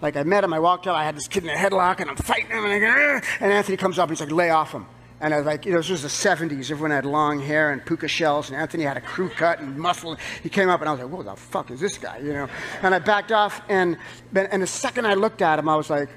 like 0.00 0.16
I 0.16 0.22
met 0.22 0.44
him, 0.44 0.52
I 0.52 0.58
walked 0.58 0.86
up, 0.86 0.96
I 0.96 1.04
had 1.04 1.16
this 1.16 1.28
kid 1.28 1.44
in 1.44 1.50
a 1.50 1.54
headlock, 1.54 2.00
and 2.00 2.10
I'm 2.10 2.16
fighting 2.16 2.50
him, 2.50 2.64
and, 2.64 2.72
I 2.72 2.78
go, 2.78 2.86
ah. 2.88 3.20
and 3.40 3.52
Anthony 3.52 3.76
comes 3.76 3.98
up, 3.98 4.08
and 4.08 4.16
he's 4.16 4.26
like, 4.26 4.34
lay 4.34 4.50
off 4.50 4.72
him. 4.72 4.86
And 5.18 5.32
I 5.32 5.38
was 5.38 5.46
like, 5.46 5.64
you 5.64 5.72
know, 5.72 5.78
this 5.78 5.88
was 5.88 6.02
the 6.02 6.08
70s. 6.08 6.70
Everyone 6.70 6.90
had 6.90 7.06
long 7.06 7.40
hair 7.40 7.72
and 7.72 7.84
puka 7.84 8.06
shells, 8.06 8.50
and 8.50 8.60
Anthony 8.60 8.84
had 8.84 8.98
a 8.98 9.00
crew 9.00 9.30
cut 9.30 9.60
and 9.60 9.78
muscle. 9.78 10.16
He 10.42 10.50
came 10.50 10.68
up, 10.68 10.80
and 10.80 10.88
I 10.90 10.92
was 10.92 11.00
like, 11.00 11.10
what 11.10 11.24
the 11.24 11.34
fuck 11.36 11.70
is 11.70 11.80
this 11.80 11.96
guy, 11.96 12.18
you 12.18 12.34
know? 12.34 12.48
And 12.82 12.94
I 12.94 12.98
backed 12.98 13.32
off, 13.32 13.62
and, 13.68 13.96
and 14.34 14.62
the 14.62 14.66
second 14.66 15.06
I 15.06 15.14
looked 15.14 15.40
at 15.40 15.58
him, 15.58 15.68
I 15.68 15.76
was 15.76 15.88
like, 15.88 16.10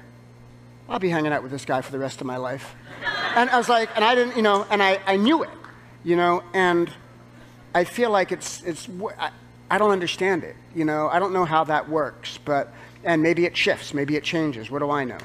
I'll 0.88 0.98
be 0.98 1.08
hanging 1.08 1.32
out 1.32 1.42
with 1.42 1.52
this 1.52 1.64
guy 1.64 1.80
for 1.80 1.92
the 1.92 1.98
rest 1.98 2.20
of 2.20 2.26
my 2.26 2.36
life. 2.36 2.74
And 3.34 3.48
I 3.48 3.56
was 3.56 3.68
like, 3.68 3.88
and 3.94 4.04
I 4.04 4.14
didn't, 4.14 4.36
you 4.36 4.42
know, 4.42 4.66
and 4.70 4.82
I, 4.82 5.00
I 5.06 5.16
knew 5.16 5.44
it, 5.44 5.50
you 6.04 6.16
know, 6.16 6.42
and 6.52 6.92
I 7.74 7.84
feel 7.84 8.10
like 8.10 8.32
it's, 8.32 8.62
it's, 8.64 8.88
I, 9.18 9.30
I 9.70 9.78
don't 9.78 9.92
understand 9.92 10.44
it, 10.44 10.56
you 10.74 10.84
know, 10.84 11.08
I 11.08 11.20
don't 11.20 11.32
know 11.32 11.44
how 11.44 11.64
that 11.64 11.88
works, 11.88 12.38
but 12.44 12.74
and 13.04 13.22
maybe 13.22 13.46
it 13.46 13.56
shifts, 13.56 13.94
maybe 13.94 14.16
it 14.16 14.24
changes, 14.24 14.70
what 14.70 14.80
do 14.80 14.90
I 14.90 15.04
know? 15.04 15.18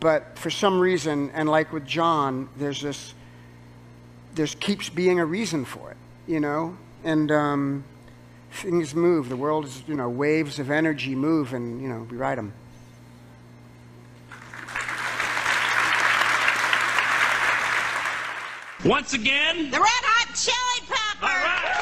But 0.00 0.36
for 0.38 0.50
some 0.50 0.80
reason, 0.80 1.30
and 1.30 1.48
like 1.48 1.72
with 1.72 1.86
John, 1.86 2.48
there's 2.56 2.82
this, 2.82 3.14
there 4.34 4.46
keeps 4.46 4.88
being 4.88 5.20
a 5.20 5.24
reason 5.24 5.64
for 5.64 5.90
it, 5.90 5.96
you 6.26 6.40
know? 6.40 6.76
And 7.04 7.30
um, 7.30 7.84
things 8.50 8.94
move. 8.94 9.28
The 9.28 9.36
world 9.36 9.64
is, 9.64 9.82
you 9.86 9.94
know, 9.94 10.08
waves 10.08 10.58
of 10.58 10.70
energy 10.70 11.14
move, 11.14 11.52
and, 11.52 11.80
you 11.80 11.88
know, 11.88 12.06
we 12.10 12.16
ride 12.16 12.38
them. 12.38 12.52
Once 18.84 19.14
again, 19.14 19.70
the 19.70 19.78
Red 19.78 19.88
Hot 19.88 20.34
Chili 20.34 20.88
Peppers. 20.88 21.81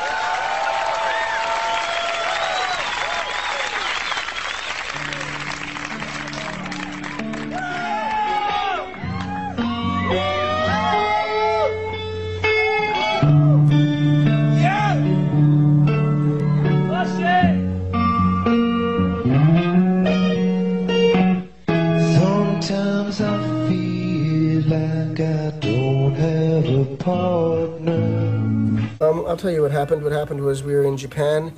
Tell 29.41 29.51
you 29.51 29.63
what 29.63 29.71
happened. 29.71 30.03
What 30.03 30.13
happened 30.13 30.41
was 30.43 30.63
we 30.63 30.75
were 30.75 30.85
in 30.85 30.97
Japan, 30.99 31.53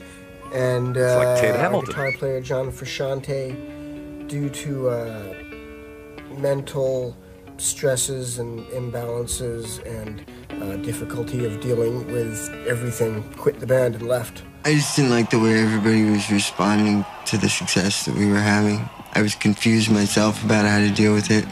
and 0.54 0.96
uh, 0.96 1.18
like 1.18 1.44
our 1.44 1.82
guitar 1.82 2.12
player 2.12 2.40
John 2.40 2.70
Frusciante, 2.70 4.28
due 4.28 4.48
to 4.48 4.88
uh, 4.88 5.34
mental 6.38 7.16
stresses 7.56 8.38
and 8.38 8.60
imbalances 8.66 9.84
and 9.84 10.24
uh, 10.62 10.76
difficulty 10.76 11.44
of 11.44 11.60
dealing 11.60 12.06
with 12.12 12.48
everything, 12.68 13.24
quit 13.36 13.58
the 13.58 13.66
band 13.66 13.96
and 13.96 14.06
left. 14.06 14.42
I 14.64 14.74
just 14.74 14.94
didn't 14.94 15.10
like 15.10 15.30
the 15.30 15.40
way 15.40 15.60
everybody 15.60 16.04
was 16.04 16.30
responding 16.30 17.04
to 17.26 17.36
the 17.36 17.48
success 17.48 18.04
that 18.04 18.14
we 18.14 18.28
were 18.28 18.38
having. 18.38 18.88
I 19.14 19.22
was 19.22 19.34
confused 19.34 19.90
myself 19.90 20.42
about 20.44 20.64
how 20.66 20.78
to 20.78 20.90
deal 20.90 21.14
with 21.14 21.30
it. 21.32 21.44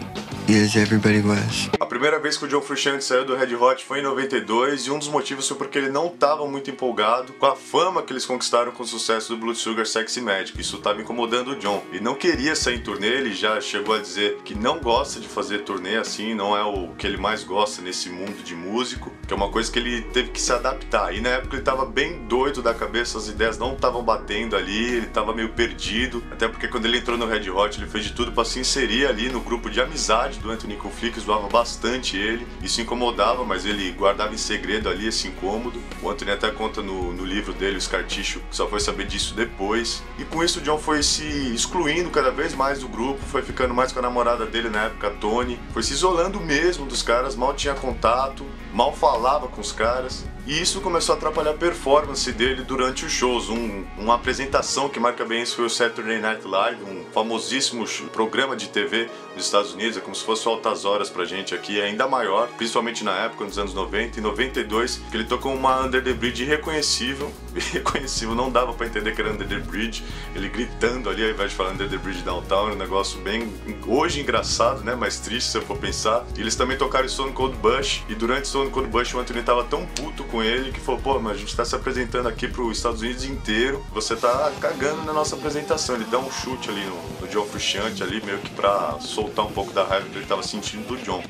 as 0.48 0.76
everybody 0.76 1.20
was. 1.20 1.68
A 2.00 2.02
primeira 2.02 2.18
vez 2.18 2.38
que 2.38 2.46
o 2.46 2.48
John 2.48 2.62
Frusciante 2.62 3.04
saiu 3.04 3.26
do 3.26 3.36
Red 3.36 3.54
Hot 3.54 3.84
foi 3.84 3.98
em 3.98 4.02
92 4.02 4.86
e 4.86 4.90
um 4.90 4.98
dos 4.98 5.08
motivos 5.08 5.46
foi 5.46 5.58
porque 5.58 5.76
ele 5.76 5.90
não 5.90 6.06
estava 6.06 6.46
muito 6.46 6.70
empolgado 6.70 7.34
com 7.34 7.44
a 7.44 7.54
fama 7.54 8.02
que 8.02 8.10
eles 8.10 8.24
conquistaram 8.24 8.72
com 8.72 8.82
o 8.82 8.86
sucesso 8.86 9.34
do 9.34 9.38
Blood 9.38 9.58
Sugar 9.58 9.84
Sexy 9.84 10.22
Magic. 10.22 10.58
Isso 10.58 10.76
estava 10.76 11.02
incomodando 11.02 11.48
o 11.48 11.56
John. 11.56 11.84
Ele 11.92 12.00
não 12.00 12.14
queria 12.14 12.56
sair 12.56 12.76
em 12.76 12.82
turnê, 12.82 13.08
ele 13.08 13.34
já 13.34 13.60
chegou 13.60 13.94
a 13.94 13.98
dizer 13.98 14.38
que 14.46 14.54
não 14.54 14.78
gosta 14.78 15.20
de 15.20 15.28
fazer 15.28 15.58
turnê 15.58 15.98
assim, 15.98 16.32
não 16.32 16.56
é 16.56 16.64
o 16.64 16.88
que 16.94 17.06
ele 17.06 17.18
mais 17.18 17.44
gosta 17.44 17.82
nesse 17.82 18.08
mundo 18.08 18.42
de 18.42 18.54
músico, 18.54 19.12
que 19.30 19.34
é 19.34 19.36
uma 19.36 19.48
coisa 19.48 19.70
que 19.70 19.78
ele 19.78 20.02
teve 20.02 20.30
que 20.30 20.40
se 20.40 20.52
adaptar. 20.52 21.14
E 21.14 21.20
na 21.20 21.28
época 21.28 21.54
ele 21.54 21.62
estava 21.62 21.86
bem 21.86 22.26
doido 22.26 22.60
da 22.60 22.74
cabeça, 22.74 23.16
as 23.16 23.28
ideias 23.28 23.56
não 23.56 23.74
estavam 23.74 24.02
batendo 24.02 24.56
ali, 24.56 24.96
ele 24.96 25.06
estava 25.06 25.32
meio 25.32 25.50
perdido. 25.50 26.20
Até 26.32 26.48
porque 26.48 26.66
quando 26.66 26.86
ele 26.86 26.98
entrou 26.98 27.16
no 27.16 27.28
Red 27.28 27.48
Hot, 27.48 27.78
ele 27.78 27.88
fez 27.88 28.06
de 28.06 28.12
tudo 28.12 28.32
para 28.32 28.44
se 28.44 28.58
inserir 28.58 29.06
ali 29.06 29.28
no 29.28 29.40
grupo 29.40 29.70
de 29.70 29.80
amizade 29.80 30.40
do 30.40 30.50
Anthony 30.50 30.74
Conflict, 30.74 31.20
zoava 31.20 31.46
bastante 31.46 32.16
ele. 32.16 32.44
Isso 32.60 32.80
incomodava, 32.80 33.44
mas 33.44 33.64
ele 33.64 33.92
guardava 33.92 34.34
em 34.34 34.36
segredo 34.36 34.88
ali 34.88 35.06
esse 35.06 35.28
incômodo. 35.28 35.80
O 36.02 36.10
Anthony 36.10 36.32
até 36.32 36.50
conta 36.50 36.82
no, 36.82 37.12
no 37.12 37.24
livro 37.24 37.52
dele, 37.52 37.76
o 37.76 37.80
Scar 37.80 38.04
Tissue, 38.04 38.42
que 38.50 38.56
só 38.56 38.66
foi 38.66 38.80
saber 38.80 39.06
disso 39.06 39.36
depois. 39.36 40.02
E 40.18 40.24
com 40.24 40.42
isso 40.42 40.58
o 40.58 40.62
John 40.62 40.76
foi 40.78 41.04
se 41.04 41.54
excluindo 41.54 42.10
cada 42.10 42.32
vez 42.32 42.52
mais 42.52 42.80
do 42.80 42.88
grupo, 42.88 43.20
foi 43.26 43.42
ficando 43.42 43.72
mais 43.72 43.92
com 43.92 44.00
a 44.00 44.02
namorada 44.02 44.44
dele 44.44 44.68
na 44.68 44.86
época, 44.86 45.08
Tony, 45.20 45.56
foi 45.72 45.84
se 45.84 45.92
isolando 45.92 46.40
mesmo 46.40 46.84
dos 46.84 47.00
caras, 47.00 47.36
mal 47.36 47.54
tinha 47.54 47.74
contato, 47.74 48.44
mal 48.72 48.92
falava 48.92 49.48
com 49.48 49.60
os 49.60 49.72
caras. 49.72 50.24
E 50.50 50.60
isso 50.60 50.80
começou 50.80 51.14
a 51.14 51.16
atrapalhar 51.16 51.52
a 51.52 51.54
performance 51.54 52.32
dele 52.32 52.64
durante 52.64 53.04
os 53.04 53.12
shows. 53.12 53.48
Um, 53.48 53.84
uma 53.96 54.16
apresentação 54.16 54.88
que 54.88 54.98
marca 54.98 55.24
bem 55.24 55.42
isso 55.42 55.54
foi 55.54 55.66
o 55.66 55.70
Saturday 55.70 56.18
Night 56.18 56.44
Live, 56.44 56.82
um 56.82 57.04
famosíssimo 57.12 57.86
programa 58.12 58.56
de 58.56 58.68
TV 58.68 59.08
nos 59.36 59.44
Estados 59.44 59.72
Unidos. 59.72 59.96
É 59.96 60.00
como 60.00 60.12
se 60.12 60.24
fosse 60.24 60.48
altas 60.48 60.84
horas 60.84 61.08
pra 61.08 61.24
gente 61.24 61.54
aqui, 61.54 61.80
é 61.80 61.84
ainda 61.84 62.08
maior, 62.08 62.48
principalmente 62.56 63.04
na 63.04 63.12
época, 63.12 63.44
nos 63.44 63.60
anos 63.60 63.72
90 63.74 64.18
e 64.18 64.20
92, 64.20 65.00
que 65.08 65.16
ele 65.16 65.24
tocou 65.24 65.54
uma 65.54 65.84
Under 65.84 66.02
the 66.02 66.12
Bridge 66.12 66.42
irreconhecível. 66.42 67.30
Irreconhecível, 67.54 68.34
não 68.34 68.50
dava 68.50 68.72
pra 68.72 68.86
entender 68.86 69.14
que 69.14 69.20
era 69.20 69.30
Under 69.30 69.46
the 69.46 69.58
Bridge. 69.58 70.02
Ele 70.34 70.48
gritando 70.48 71.10
ali 71.10 71.22
ao 71.22 71.30
invés 71.30 71.50
de 71.50 71.56
falar 71.56 71.70
Under 71.70 71.88
the 71.88 71.96
Bridge 71.96 72.22
Downtown, 72.22 72.72
um 72.72 72.74
negócio 72.76 73.20
bem, 73.20 73.52
hoje 73.86 74.20
engraçado, 74.20 74.82
né? 74.82 74.96
Mas 74.96 75.20
triste 75.20 75.50
se 75.50 75.58
eu 75.58 75.62
for 75.62 75.78
pensar. 75.78 76.26
E 76.36 76.40
eles 76.40 76.56
também 76.56 76.76
tocaram 76.76 77.08
Stone 77.08 77.32
Cold 77.32 77.56
Bush, 77.58 78.02
e 78.08 78.16
durante 78.16 78.48
Stone 78.48 78.70
Cold 78.70 78.88
Bush 78.88 79.14
o 79.14 79.20
Anthony 79.20 79.44
tava 79.44 79.62
tão 79.62 79.86
puto 79.86 80.24
com 80.24 80.39
ele 80.42 80.72
que 80.72 80.80
falou: 80.80 81.00
pô, 81.00 81.20
mas 81.20 81.36
a 81.36 81.38
gente 81.38 81.54
tá 81.54 81.64
se 81.64 81.74
apresentando 81.74 82.28
aqui 82.28 82.48
pros 82.48 82.76
Estados 82.76 83.00
Unidos 83.00 83.24
inteiro, 83.24 83.84
você 83.92 84.16
tá 84.16 84.52
cagando 84.60 85.02
na 85.04 85.12
nossa 85.12 85.36
apresentação. 85.36 85.96
Ele 85.96 86.06
dá 86.10 86.18
um 86.18 86.30
chute 86.30 86.70
ali 86.70 86.84
no, 86.84 86.96
no 87.20 87.28
John 87.28 87.44
Frusciante 87.46 88.02
ali, 88.02 88.22
meio 88.24 88.38
que 88.38 88.50
pra 88.50 88.98
soltar 89.00 89.46
um 89.46 89.52
pouco 89.52 89.72
da 89.72 89.84
raiva 89.84 90.08
que 90.08 90.18
ele 90.18 90.26
tava 90.26 90.42
sentindo 90.42 90.86
do 90.86 90.96
John. 91.04 91.22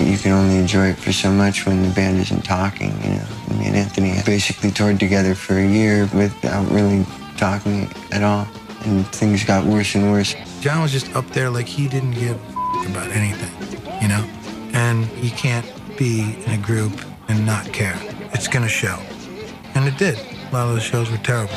You 0.00 0.16
can 0.16 0.32
only 0.32 0.56
enjoy 0.56 0.90
it 0.90 1.00
for 1.00 1.12
so 1.12 1.30
much 1.30 1.66
when 1.66 1.82
the 1.82 1.88
band 1.88 2.20
isn't 2.20 2.44
talking, 2.44 2.92
you 3.02 3.14
know. 3.14 3.58
Me 3.58 3.66
and 3.66 3.76
Anthony 3.76 4.22
basically 4.24 4.70
toured 4.70 5.00
together 5.00 5.34
for 5.34 5.54
a 5.54 5.66
year 5.66 6.08
without 6.14 6.70
really 6.70 7.04
talking 7.36 7.88
at 8.12 8.22
all, 8.22 8.46
and 8.84 9.06
things 9.08 9.44
got 9.44 9.64
worse 9.64 9.96
and 9.96 10.12
worse. 10.12 10.36
John 10.60 10.82
was 10.82 10.92
just 10.92 11.14
up 11.16 11.28
there 11.30 11.50
like 11.50 11.66
he 11.66 11.88
didn't 11.88 12.12
give 12.12 12.36
a 12.36 12.90
about 12.90 13.10
anything, 13.10 13.52
you 14.00 14.08
know? 14.08 14.24
And 14.72 15.08
you 15.22 15.30
can't 15.30 15.66
be 15.96 16.36
in 16.44 16.52
a 16.52 16.58
group 16.58 16.92
and 17.28 17.44
not 17.44 17.72
care. 17.72 17.98
It's 18.32 18.48
gonna 18.48 18.68
show. 18.68 18.98
And 19.74 19.86
it 19.86 19.96
did. 19.98 20.18
A 20.18 20.52
lot 20.52 20.68
of 20.68 20.74
the 20.74 20.80
shows 20.80 21.10
were 21.10 21.18
terrible. 21.18 21.54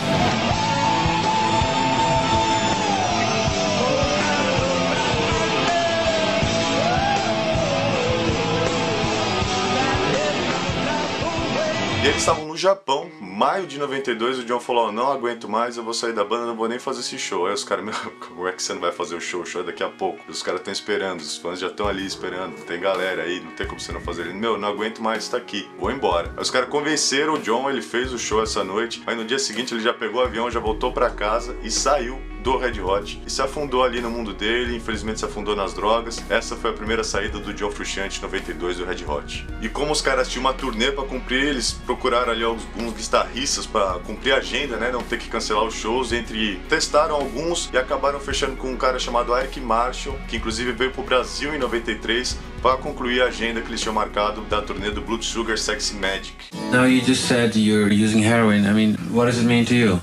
E 12.01 12.07
eles 12.07 12.17
estavam 12.17 12.47
no 12.47 12.57
Japão, 12.57 13.11
maio 13.21 13.67
de 13.67 13.77
92, 13.77 14.39
o 14.39 14.43
John 14.43 14.59
falou, 14.59 14.87
"Ó, 14.87 14.91
não 14.91 15.11
aguento 15.11 15.47
mais, 15.47 15.77
eu 15.77 15.83
vou 15.83 15.93
sair 15.93 16.13
da 16.13 16.23
banda, 16.23 16.47
não 16.47 16.55
vou 16.55 16.67
nem 16.67 16.79
fazer 16.79 17.01
esse 17.01 17.15
show. 17.19 17.45
Aí 17.45 17.53
os 17.53 17.63
caras, 17.63 17.85
meu, 17.85 17.93
como 18.27 18.47
é 18.47 18.51
que 18.51 18.63
você 18.63 18.73
não 18.73 18.81
vai 18.81 18.91
fazer 18.91 19.13
o 19.13 19.21
show? 19.21 19.41
O 19.41 19.45
show 19.45 19.61
é 19.61 19.65
daqui 19.65 19.83
a 19.83 19.89
pouco. 19.89 20.19
Os 20.27 20.41
caras 20.41 20.61
estão 20.61 20.73
esperando, 20.73 21.19
os 21.19 21.37
fãs 21.37 21.59
já 21.59 21.67
estão 21.67 21.87
ali 21.87 22.03
esperando, 22.03 22.55
tem 22.65 22.79
galera 22.79 23.21
aí, 23.21 23.39
não 23.39 23.51
tem 23.51 23.67
como 23.67 23.79
você 23.79 23.91
não 23.91 24.01
fazer. 24.01 24.23
Ele, 24.23 24.33
meu, 24.33 24.57
não 24.57 24.69
aguento 24.69 24.99
mais 24.99 25.25
estar 25.25 25.37
aqui, 25.37 25.69
vou 25.77 25.91
embora. 25.91 26.33
Aí 26.35 26.41
os 26.41 26.49
caras 26.49 26.69
convenceram 26.69 27.35
o 27.35 27.39
John, 27.39 27.69
ele 27.69 27.83
fez 27.83 28.11
o 28.11 28.17
show 28.17 28.41
essa 28.41 28.63
noite, 28.63 29.03
aí 29.05 29.15
no 29.15 29.23
dia 29.23 29.37
seguinte 29.37 29.71
ele 29.71 29.83
já 29.83 29.93
pegou 29.93 30.21
o 30.21 30.25
avião, 30.25 30.49
já 30.49 30.59
voltou 30.59 30.91
pra 30.91 31.11
casa 31.11 31.55
e 31.61 31.69
saiu 31.69 32.19
do 32.43 32.57
Red 32.57 32.79
Hot 32.81 33.21
e 33.25 33.29
se 33.29 33.41
afundou 33.41 33.83
ali 33.83 34.01
no 34.01 34.09
mundo 34.09 34.33
dele, 34.33 34.75
infelizmente 34.75 35.19
se 35.19 35.25
afundou 35.25 35.55
nas 35.55 35.73
drogas. 35.73 36.23
Essa 36.29 36.55
foi 36.55 36.71
a 36.71 36.73
primeira 36.73 37.03
saída 37.03 37.39
do 37.39 37.53
John 37.53 37.71
Frusciante 37.71 38.19
em 38.19 38.21
92 38.21 38.77
do 38.77 38.85
Red 38.85 39.05
Hot. 39.07 39.45
E 39.61 39.69
como 39.69 39.91
os 39.91 40.01
caras 40.01 40.29
tinham 40.29 40.41
uma 40.41 40.53
turnê 40.53 40.91
pra 40.91 41.03
cumprir, 41.05 41.43
eles 41.43 41.73
procuraram 41.85 42.31
ali 42.31 42.43
alguns 42.43 42.93
guitarristas 42.93 43.65
pra 43.65 43.99
cumprir 44.05 44.33
a 44.33 44.37
agenda, 44.37 44.77
né, 44.77 44.91
não 44.91 45.01
ter 45.01 45.17
que 45.17 45.29
cancelar 45.29 45.63
os 45.63 45.75
shows, 45.75 46.11
entre 46.11 46.59
testaram 46.67 47.15
alguns 47.15 47.69
e 47.73 47.77
acabaram 47.77 48.19
fechando 48.19 48.55
com 48.55 48.71
um 48.71 48.77
cara 48.77 48.99
chamado 48.99 49.35
Eric 49.35 49.59
Marshall, 49.59 50.17
que 50.27 50.37
inclusive 50.37 50.71
veio 50.71 50.91
pro 50.91 51.03
Brasil 51.03 51.53
em 51.53 51.59
93 51.59 52.37
para 52.61 52.77
concluir 52.77 53.21
a 53.21 53.25
agenda 53.25 53.61
que 53.61 53.69
eles 53.69 53.81
tinham 53.81 53.93
marcado 53.93 54.41
da 54.41 54.61
turnê 54.61 54.91
do 54.91 55.01
Blood 55.01 55.25
Sugar 55.25 55.57
Sexy 55.57 55.95
Magic. 55.95 56.33
Now 56.71 56.85
you 56.85 57.01
just 57.01 57.27
said 57.27 57.55
you're 57.55 57.91
using 57.91 58.23
heroin. 58.23 58.65
I 58.65 58.73
mean, 58.73 58.95
what 59.11 59.25
does 59.25 59.39
it 59.39 59.45
mean 59.45 59.65
to 59.65 59.75
you? 59.75 60.01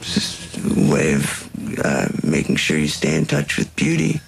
Just 0.00 0.44
of 1.14 1.43
uh, 1.78 2.08
making 2.22 2.56
sure 2.56 2.78
you 2.78 2.88
stay 2.88 3.16
in 3.16 3.26
touch 3.26 3.56
with 3.56 3.74
beauty 3.76 4.20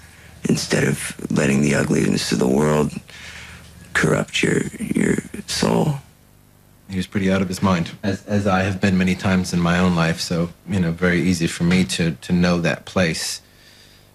instead 0.49 0.85
of 0.85 1.15
letting 1.31 1.61
the 1.61 1.75
ugliness 1.75 2.33
of 2.33 2.39
the 2.39 2.49
world 2.49 2.93
corrupt 3.95 4.43
your 4.43 4.63
your 4.79 5.17
soul. 5.47 5.97
He 6.89 6.97
was 6.97 7.07
pretty 7.07 7.33
out 7.33 7.43
of 7.43 7.49
his 7.49 7.63
mind, 7.63 7.91
as, 8.03 8.25
as 8.27 8.47
I 8.47 8.63
have 8.63 8.81
been 8.81 8.97
many 8.97 9.17
times 9.17 9.53
in 9.53 9.61
my 9.61 9.79
own 9.79 9.97
life. 9.97 10.21
So, 10.21 10.51
you 10.69 10.79
know, 10.79 10.93
very 10.93 11.21
easy 11.21 11.49
for 11.49 11.65
me 11.65 11.85
to, 11.85 12.13
to 12.13 12.33
know 12.33 12.61
that 12.61 12.85
place, 12.85 13.43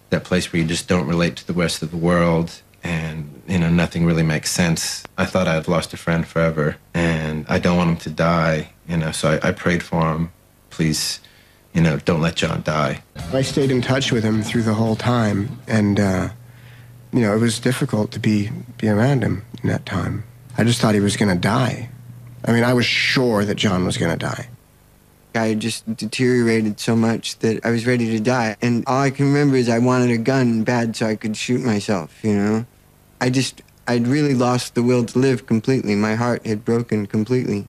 that 0.08 0.24
place 0.24 0.50
where 0.50 0.62
you 0.62 0.68
just 0.68 0.88
don't 0.88 1.06
relate 1.06 1.36
to 1.36 1.46
the 1.46 1.52
rest 1.52 1.82
of 1.82 1.90
the 1.90 1.98
world 1.98 2.62
and, 2.82 3.42
you 3.46 3.58
know, 3.58 3.68
nothing 3.68 4.06
really 4.06 4.22
makes 4.22 4.50
sense. 4.50 5.04
I 5.18 5.26
thought 5.26 5.46
I 5.46 5.54
had 5.54 5.68
lost 5.68 5.92
a 5.92 5.98
friend 5.98 6.26
forever 6.26 6.76
and 6.94 7.44
I 7.48 7.58
don't 7.58 7.76
want 7.76 7.90
him 7.90 7.96
to 7.98 8.10
die, 8.10 8.70
you 8.88 8.96
know, 8.96 9.12
so 9.12 9.38
I, 9.42 9.48
I 9.48 9.52
prayed 9.52 9.82
for 9.82 10.10
him. 10.10 10.32
Please, 10.70 11.20
you 11.74 11.80
know, 11.80 11.98
don't 11.98 12.20
let 12.20 12.36
John 12.36 12.62
die. 12.62 13.02
I 13.32 13.42
stayed 13.42 13.70
in 13.70 13.82
touch 13.82 14.12
with 14.12 14.24
him 14.24 14.42
through 14.42 14.62
the 14.62 14.74
whole 14.74 14.96
time, 14.96 15.58
and 15.66 15.98
uh, 15.98 16.28
you 17.12 17.20
know 17.20 17.34
it 17.34 17.40
was 17.40 17.58
difficult 17.58 18.10
to 18.12 18.20
be 18.20 18.50
be 18.78 18.88
around 18.88 19.22
him 19.22 19.44
in 19.62 19.68
that 19.68 19.86
time. 19.86 20.24
I 20.58 20.64
just 20.64 20.80
thought 20.80 20.94
he 20.94 21.00
was 21.00 21.16
going 21.16 21.34
to 21.34 21.40
die. 21.40 21.88
I 22.44 22.52
mean, 22.52 22.64
I 22.64 22.74
was 22.74 22.84
sure 22.84 23.44
that 23.44 23.54
John 23.54 23.84
was 23.84 23.96
going 23.96 24.10
to 24.10 24.18
die. 24.18 24.48
I 25.34 25.46
had 25.46 25.60
just 25.60 25.96
deteriorated 25.96 26.78
so 26.78 26.94
much 26.94 27.38
that 27.38 27.64
I 27.64 27.70
was 27.70 27.86
ready 27.86 28.10
to 28.10 28.20
die. 28.20 28.56
And 28.60 28.84
all 28.86 29.00
I 29.00 29.10
can 29.10 29.26
remember 29.26 29.56
is 29.56 29.68
I 29.68 29.78
wanted 29.78 30.10
a 30.10 30.18
gun 30.18 30.62
bad 30.62 30.94
so 30.94 31.06
I 31.06 31.16
could 31.16 31.36
shoot 31.36 31.62
myself, 31.62 32.22
you 32.22 32.34
know? 32.34 32.66
I 33.20 33.30
just, 33.30 33.62
I'd 33.86 34.06
really 34.06 34.34
lost 34.34 34.74
the 34.74 34.82
will 34.82 35.04
to 35.06 35.18
live 35.18 35.46
completely. 35.46 35.94
My 35.94 36.16
heart 36.16 36.44
had 36.44 36.64
broken 36.64 37.06
completely. 37.06 37.64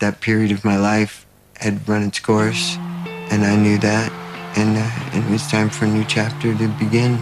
That 0.00 0.20
period 0.20 0.50
of 0.50 0.64
my 0.64 0.78
life 0.78 1.26
had 1.56 1.86
run 1.86 2.02
its 2.04 2.20
course, 2.20 2.76
and 3.30 3.44
I 3.44 3.54
knew 3.54 3.78
that. 3.78 4.10
And 4.56 4.76
uh, 4.76 5.18
it 5.18 5.30
was 5.30 5.46
time 5.46 5.68
for 5.68 5.84
a 5.84 5.88
new 5.88 6.04
chapter 6.04 6.56
to 6.56 6.68
begin. 6.78 7.18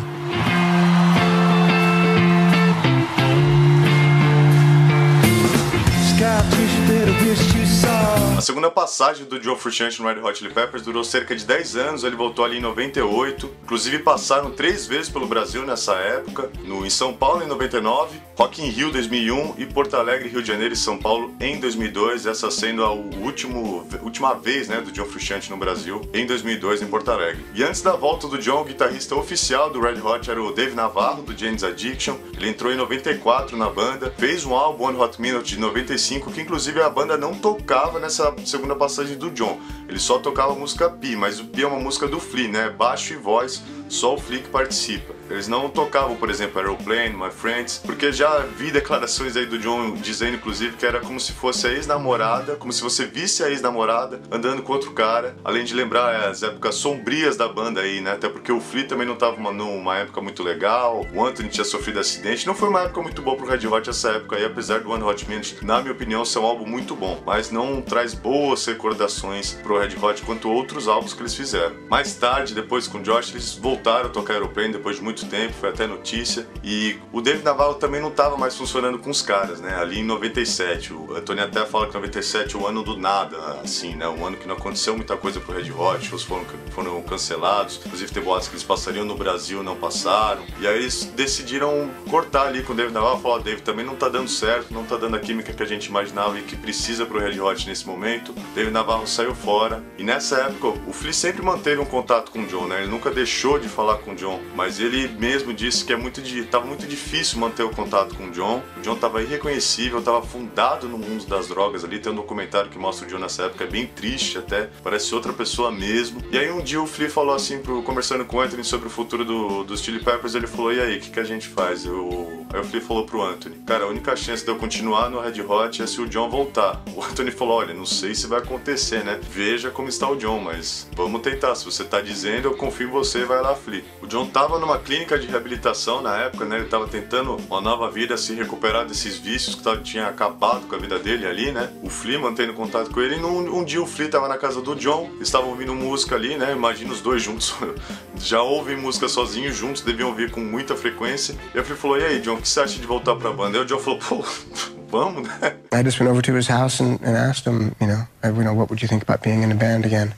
Segunda 8.49 8.71
passagem 8.71 9.27
do 9.27 9.43
Joe 9.43 9.59
Frusciante 9.59 10.01
no 10.01 10.09
Red 10.09 10.23
Hot 10.23 10.39
Chili 10.39 10.51
Peppers 10.51 10.83
durou 10.83 11.05
cerca 11.05 11.37
de 11.37 11.45
10 11.45 11.77
anos, 11.77 12.03
ele 12.03 12.17
voltou 12.17 12.47
ali 12.47 12.57
em 12.57 12.63
98. 12.63 13.55
Inclusive 13.63 13.99
passaram 13.99 14.51
três 14.51 14.87
vezes 14.87 15.11
pelo 15.11 15.27
Brasil 15.27 15.67
nessa 15.67 15.93
época, 15.97 16.51
no 16.65 16.87
em 16.87 16.89
São 16.89 17.13
Paulo 17.13 17.43
em 17.43 17.47
99, 17.47 18.19
Rock 18.39 18.63
in 18.63 18.71
Rio 18.71 18.91
2001 18.91 19.57
e 19.59 19.67
Porto 19.67 19.97
Alegre, 19.97 20.31
Rio 20.31 20.41
de 20.41 20.49
Janeiro 20.49 20.73
e 20.73 20.77
São 20.79 20.97
Paulo 20.97 21.35
em 21.39 21.61
2002, 21.61 22.25
essa 22.25 22.51
sendo 22.51 22.83
a 22.83 22.91
último, 22.91 23.87
última 24.01 24.33
vez 24.33 24.67
né, 24.67 24.81
do 24.81 24.91
John 24.93 25.05
Frusciante 25.05 25.51
no 25.51 25.59
Brasil, 25.59 26.01
em 26.15 26.25
2002 26.25 26.81
em 26.81 26.87
Porto 26.87 27.11
Alegre. 27.11 27.45
E 27.53 27.63
antes 27.63 27.83
da 27.83 27.97
volta 27.97 28.29
do 28.29 28.39
John, 28.39 28.63
o 28.63 28.65
guitarrista 28.65 29.15
oficial 29.15 29.69
do 29.69 29.79
Red 29.79 30.01
Hot 30.01 30.31
era 30.31 30.43
o 30.43 30.55
Dave 30.55 30.75
Navarro, 30.75 31.23
do 31.23 31.37
James 31.37 31.63
Addiction. 31.63 32.17
Ele 32.35 32.49
entrou 32.49 32.73
em 32.73 32.77
94 32.77 33.59
na 33.59 33.69
banda, 33.69 34.11
fez 34.17 34.47
um 34.47 34.55
álbum 34.55 34.85
One 34.85 34.99
Hot 34.99 35.21
Minute 35.21 35.51
de 35.55 35.61
95, 35.61 36.33
que 36.33 36.41
inclusive 36.41 36.81
a 36.81 36.89
banda 36.89 37.19
não 37.19 37.35
tocava 37.35 37.99
nessa 37.99 38.38
segunda 38.47 38.75
passagem 38.77 39.17
do 39.17 39.31
John. 39.31 39.59
Ele 39.89 39.99
só 39.99 40.19
tocava 40.19 40.53
a 40.53 40.57
música 40.57 40.89
Pi, 40.89 41.17
mas 41.17 41.41
o 41.41 41.45
Pi 41.45 41.63
é 41.63 41.67
uma 41.67 41.81
música 41.81 42.07
do 42.07 42.21
Flea, 42.21 42.49
né? 42.49 42.71
Baixo 42.71 43.15
e 43.15 43.17
voz 43.17 43.63
só 43.89 44.15
o 44.15 44.19
Flea 44.19 44.43
que 44.43 44.49
participa. 44.49 45.18
Eles 45.31 45.49
não 45.49 45.69
tocavam, 45.69 46.17
por 46.17 46.31
exemplo, 46.31 46.61
Aeroplane, 46.61 47.15
My 47.17 47.31
Friends, 47.31 47.81
porque 47.85 48.13
já 48.13 48.39
vi 48.39 48.71
declarações 48.71 49.37
aí 49.37 49.47
do 49.47 49.59
John 49.59 49.95
dizendo, 49.95 50.37
inclusive, 50.37 50.77
que 50.77 50.87
era 50.87 51.01
como 51.01 51.21
se 51.21 51.33
fosse 51.33 51.67
a 51.67 51.73
ex-namorada, 51.73 52.57
como 52.57 52.73
se 52.73 52.83
você 52.83 53.05
visse 53.05 53.43
a 53.43 53.51
ex-namorada 53.51 54.21
andando 54.31 54.63
com 54.63 54.73
outro 54.73 54.93
cara, 54.93 55.37
além 55.45 55.65
de 55.65 55.75
lembrar 55.75 56.29
as 56.29 56.43
épocas 56.43 56.75
sombrias 56.75 57.37
da 57.37 57.49
banda 57.49 57.81
aí, 57.81 58.01
né? 58.01 58.13
Até 58.13 58.29
porque 58.29 58.53
o 58.53 58.61
Flea 58.61 58.87
também 58.87 59.07
não 59.07 59.17
tava 59.17 59.39
numa 59.53 59.99
época 59.99 60.21
muito 60.21 60.43
legal, 60.43 61.07
o 61.13 61.25
Anthony 61.25 61.49
tinha 61.49 61.65
sofrido 61.65 62.01
acidente, 62.01 62.47
não 62.47 62.55
foi 62.55 62.69
uma 62.69 62.83
época 62.83 63.03
muito 63.03 63.23
boa 63.23 63.37
pro 63.37 63.47
Red 63.47 63.67
Hot 63.67 63.89
essa 63.89 64.11
época 64.13 64.37
aí, 64.37 64.45
apesar 64.45 64.81
do 64.81 64.91
One 64.91 65.03
Hot 65.03 65.29
Minute, 65.29 65.65
na 65.65 65.81
minha 65.81 65.93
opinião, 65.93 66.25
ser 66.25 66.39
um 66.39 66.47
álbum 66.47 66.67
muito 66.67 66.95
bom, 66.95 67.23
mas 67.27 67.51
não 67.51 67.81
traz 67.81 68.15
boas 68.15 68.65
recordações 68.67 69.53
pro 69.55 69.79
Red 69.79 69.97
Hot 70.01 70.23
quanto 70.23 70.51
outros 70.51 70.89
álbuns 70.89 71.15
que 71.15 71.23
eles 71.23 71.35
fizeram. 71.35 71.75
Mais 71.89 72.15
tarde, 72.15 72.55
depois 72.55 72.87
com 72.87 72.99
o 72.99 73.03
Josh, 73.03 73.31
eles 73.31 73.55
voltaram 73.55 74.07
a 74.07 74.09
tocar 74.11 74.35
Aeroplane 74.35 74.73
depois 74.73 74.97
de 74.97 75.03
muito 75.03 75.18
tempo, 75.27 75.55
foi 75.55 75.71
até 75.71 75.87
notícia. 75.87 76.47
E 76.63 76.99
o 77.13 77.21
David 77.21 77.45
Navarro 77.45 77.75
também 77.75 78.01
não 78.01 78.09
estava 78.09 78.37
mais 78.37 78.57
funcionando 78.57 78.99
com 78.99 79.11
os 79.11 79.23
caras, 79.23 79.61
né? 79.61 79.77
Ali 79.77 80.01
em 80.01 80.05
97. 80.05 80.93
O 80.93 81.15
Antônio 81.15 81.45
até 81.45 81.65
fala 81.65 81.87
que 81.87 81.95
97 81.95 82.57
é 82.57 82.59
o 82.59 82.67
ano 82.67 82.83
do 82.83 82.97
nada, 82.97 83.37
assim, 83.63 83.95
né? 83.95 84.09
Um 84.09 84.25
ano 84.25 84.37
que 84.37 84.47
não 84.47 84.57
aconteceu 84.57 84.97
muita 84.97 85.17
coisa 85.17 85.41
pro 85.41 85.55
Red 85.55 85.71
Hot, 85.73 86.05
shows 86.05 86.23
foram, 86.23 86.45
foram 86.71 87.03
cancelados. 87.03 87.81
Inclusive 87.85 88.13
tem 88.13 88.23
boatos 88.23 88.49
que 88.49 88.55
eles 88.55 88.65
passariam 88.65 89.05
no 89.05 89.17
Brasil, 89.17 89.63
não 89.63 89.77
passaram. 89.77 90.43
E 90.61 90.67
aí 90.67 90.79
eles 90.79 91.05
decidiram 91.05 91.91
cortar 92.11 92.47
ali 92.49 92.63
com 92.63 92.73
o 92.73 92.77
David 92.77 92.95
Navarro. 92.95 93.21
Falar, 93.21 93.39
David, 93.39 93.63
também 93.63 93.85
não 93.85 93.97
tá 93.97 94.09
dando 94.09 94.29
certo, 94.29 94.73
não 94.73 94.85
tá 94.85 94.97
dando 94.97 95.17
a 95.17 95.19
química 95.19 95.53
que 95.53 95.63
a 95.63 95.67
gente 95.67 95.87
imaginava 95.87 96.39
e 96.39 96.43
que 96.43 96.57
precisa 96.57 97.07
pro 97.07 97.19
Red 97.19 97.41
Hot 97.41 97.67
nesse 97.67 97.87
momento. 97.87 98.33
David 98.55 98.73
Navarro 98.73 99.07
saiu 99.07 99.35
fora. 99.35 99.83
E 99.97 100.05
nessa 100.05 100.37
época, 100.43 100.69
o 100.87 100.93
Flea 100.93 101.13
sempre 101.13 101.43
manteve 101.43 101.81
um 101.81 101.85
contato 101.85 102.31
com 102.31 102.41
o 102.41 102.47
John, 102.47 102.67
né? 102.67 102.83
Ele 102.83 102.91
nunca 102.91 103.11
deixou 103.11 103.59
de 103.59 103.69
falar 103.69 103.97
com 103.99 104.13
o 104.13 104.15
John, 104.15 104.41
mas 104.55 104.79
ele 104.79 105.08
mesmo 105.09 105.53
disse 105.53 105.85
que 105.85 105.93
é 105.93 105.97
muito 105.97 106.21
tava 106.51 106.67
muito 106.67 106.87
difícil 106.87 107.39
manter 107.39 107.63
o 107.63 107.71
contato 107.71 108.15
com 108.15 108.27
o 108.27 108.31
John. 108.31 108.63
O 108.77 108.81
John 108.81 108.97
tava 108.97 109.23
irreconhecível, 109.23 110.03
tava 110.03 110.23
fundado 110.23 110.89
no 110.89 110.99
mundo 110.99 111.27
das 111.27 111.49
drogas 111.49 111.85
ali. 111.85 111.99
Tem 111.99 112.13
um 112.13 112.17
documentário 112.17 112.71
que 112.71 112.79
mostra 112.79 113.07
o 113.07 113.11
John 113.11 113.19
nessa 113.19 113.45
época, 113.45 113.65
é 113.65 113.67
bem 113.67 113.87
triste 113.87 114.39
até, 114.39 114.69
parece 114.83 115.15
outra 115.15 115.33
pessoa 115.33 115.71
mesmo. 115.71 116.23
E 116.31 116.39
aí 116.39 116.51
um 116.51 116.63
dia 116.63 116.81
o 116.81 116.87
Flea 116.87 117.11
falou 117.11 117.35
assim, 117.35 117.59
pro, 117.59 117.83
conversando 117.83 118.25
com 118.25 118.37
o 118.37 118.41
Anthony 118.41 118.65
sobre 118.65 118.87
o 118.87 118.91
futuro 118.91 119.25
do, 119.25 119.65
dos 119.65 119.81
Chili 119.81 120.01
Peppers, 120.01 120.35
ele 120.35 120.47
falou: 120.47 120.73
e 120.73 120.81
aí, 120.81 120.99
o 120.99 121.01
que, 121.01 121.11
que 121.11 121.21
a 121.21 121.25
gente 121.25 121.49
faz? 121.49 121.85
Eu, 121.85 122.47
aí 122.53 122.61
o 122.61 122.65
Flea 122.65 122.83
falou 122.83 123.05
pro 123.05 123.23
Anthony: 123.23 123.57
cara, 123.67 123.85
a 123.85 123.89
única 123.89 124.15
chance 124.17 124.45
de 124.45 124.51
eu 124.51 124.57
continuar 124.57 125.11
no 125.11 125.21
Red 125.21 125.41
Hot 125.41 125.83
é 125.83 125.87
se 125.87 126.01
o 126.01 126.09
John 126.09 126.29
voltar. 126.29 126.83
O 126.95 127.03
Anthony 127.03 127.31
falou: 127.31 127.59
olha, 127.59 127.75
não 127.75 127.87
sei 127.87 128.15
se 128.15 128.27
vai 128.27 128.39
acontecer, 128.39 129.05
né? 129.05 129.19
Veja 129.31 129.71
como 129.71 129.89
está 129.89 130.09
o 130.09 130.17
John, 130.17 130.41
mas 130.41 130.89
vamos 130.95 131.23
tentar. 131.23 131.55
Se 131.55 131.65
você 131.65 131.85
tá 131.85 132.01
dizendo, 132.01 132.49
eu 132.49 132.57
confio 132.57 132.89
em 132.89 132.91
você, 132.91 133.25
vai 133.25 133.41
lá, 133.41 133.55
Flea. 133.55 133.85
O 134.03 134.07
John 134.07 134.27
tava 134.27 134.59
numa 134.59 134.79
clínica 134.79 134.98
de 135.07 135.27
reabilitação 135.27 136.03
na 136.03 136.17
época, 136.19 136.45
né? 136.45 136.57
Ele 136.57 136.65
estava 136.65 136.89
tentando 136.89 137.37
uma 137.49 137.61
nova 137.61 137.91
vida, 137.91 138.17
se 138.17 138.35
recuperar 138.35 138.87
desses 138.87 139.17
vícios 139.17 139.55
que 139.55 139.63
tava, 139.63 139.79
tinha 139.79 140.07
acabado 140.07 140.67
com 140.67 140.75
a 140.75 140.79
vida 140.79 140.99
dele 140.99 141.27
ali, 141.27 141.53
né? 141.53 141.69
O 141.83 141.89
Flea 141.89 142.19
mantendo 142.19 142.53
contato 142.55 142.91
com 142.91 143.01
ele. 143.01 143.17
E 143.17 143.21
num, 143.21 143.59
um 143.59 143.65
dia 143.65 143.81
o 143.81 143.87
Flea 143.87 144.09
tava 144.09 144.29
na 144.29 144.37
casa 144.37 144.61
do 144.61 144.75
John, 144.75 145.11
estavam 145.21 145.51
ouvindo 145.51 145.75
música 145.75 146.17
ali, 146.17 146.37
né? 146.37 146.53
Imagina 146.53 146.93
os 146.93 147.01
dois 147.01 147.23
juntos. 147.23 147.55
Já 148.17 148.43
ouvem 148.43 148.77
música 148.77 149.09
sozinhos, 149.09 149.57
juntos, 149.57 149.83
deviam 149.83 150.09
ouvir 150.09 150.31
com 150.31 150.41
muita 150.41 150.75
frequência. 150.75 151.35
E 151.55 151.59
o 151.59 151.65
Flea 151.65 151.77
falou: 151.77 151.99
E 151.99 152.05
aí, 152.05 152.21
John, 152.21 152.35
o 152.35 152.43
que 152.43 152.49
você 152.49 152.61
acha 152.61 152.79
de 152.79 152.87
voltar 152.87 153.15
pra 153.17 153.33
banda? 153.33 153.59
E 153.59 153.61
o 153.61 153.65
John 153.65 153.79
falou: 153.79 153.99
Pô, 153.99 154.25
vamos, 154.91 155.29
né? 155.29 155.57
I 155.73 155.83
just 155.85 156.01
went 156.01 156.11
over 156.11 156.23
to 156.23 156.37
his 156.37 156.49
house 156.49 156.81
and, 156.81 156.99
and 157.03 157.17
asked 157.17 157.47
him, 157.47 157.73
you 157.81 157.87
know, 157.87 158.07
you 158.25 158.45
know, 158.45 158.55
what 158.55 158.71
would 158.71 158.83
you 158.83 158.89
think 158.89 159.03
about 159.03 159.23
being 159.23 159.43
in 159.43 159.53
a 159.53 159.55
band 159.55 159.85
again? 159.85 160.13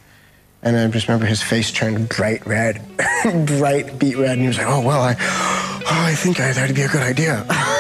And 0.62 0.76
I 0.76 0.86
just 0.88 1.08
remember 1.08 1.26
his 1.26 1.42
face 1.42 1.72
turned 1.72 2.08
bright 2.08 2.46
red, 2.46 2.84
bright 3.46 3.98
beet 3.98 4.16
red, 4.16 4.32
and 4.32 4.42
he 4.42 4.48
was 4.48 4.58
like, 4.58 4.66
"Oh 4.66 4.82
well, 4.82 5.00
I, 5.00 5.16
oh, 5.18 6.04
I 6.06 6.14
think 6.14 6.36
that'd 6.36 6.76
be 6.76 6.82
a 6.82 6.88
good 6.88 7.02
idea." 7.02 7.46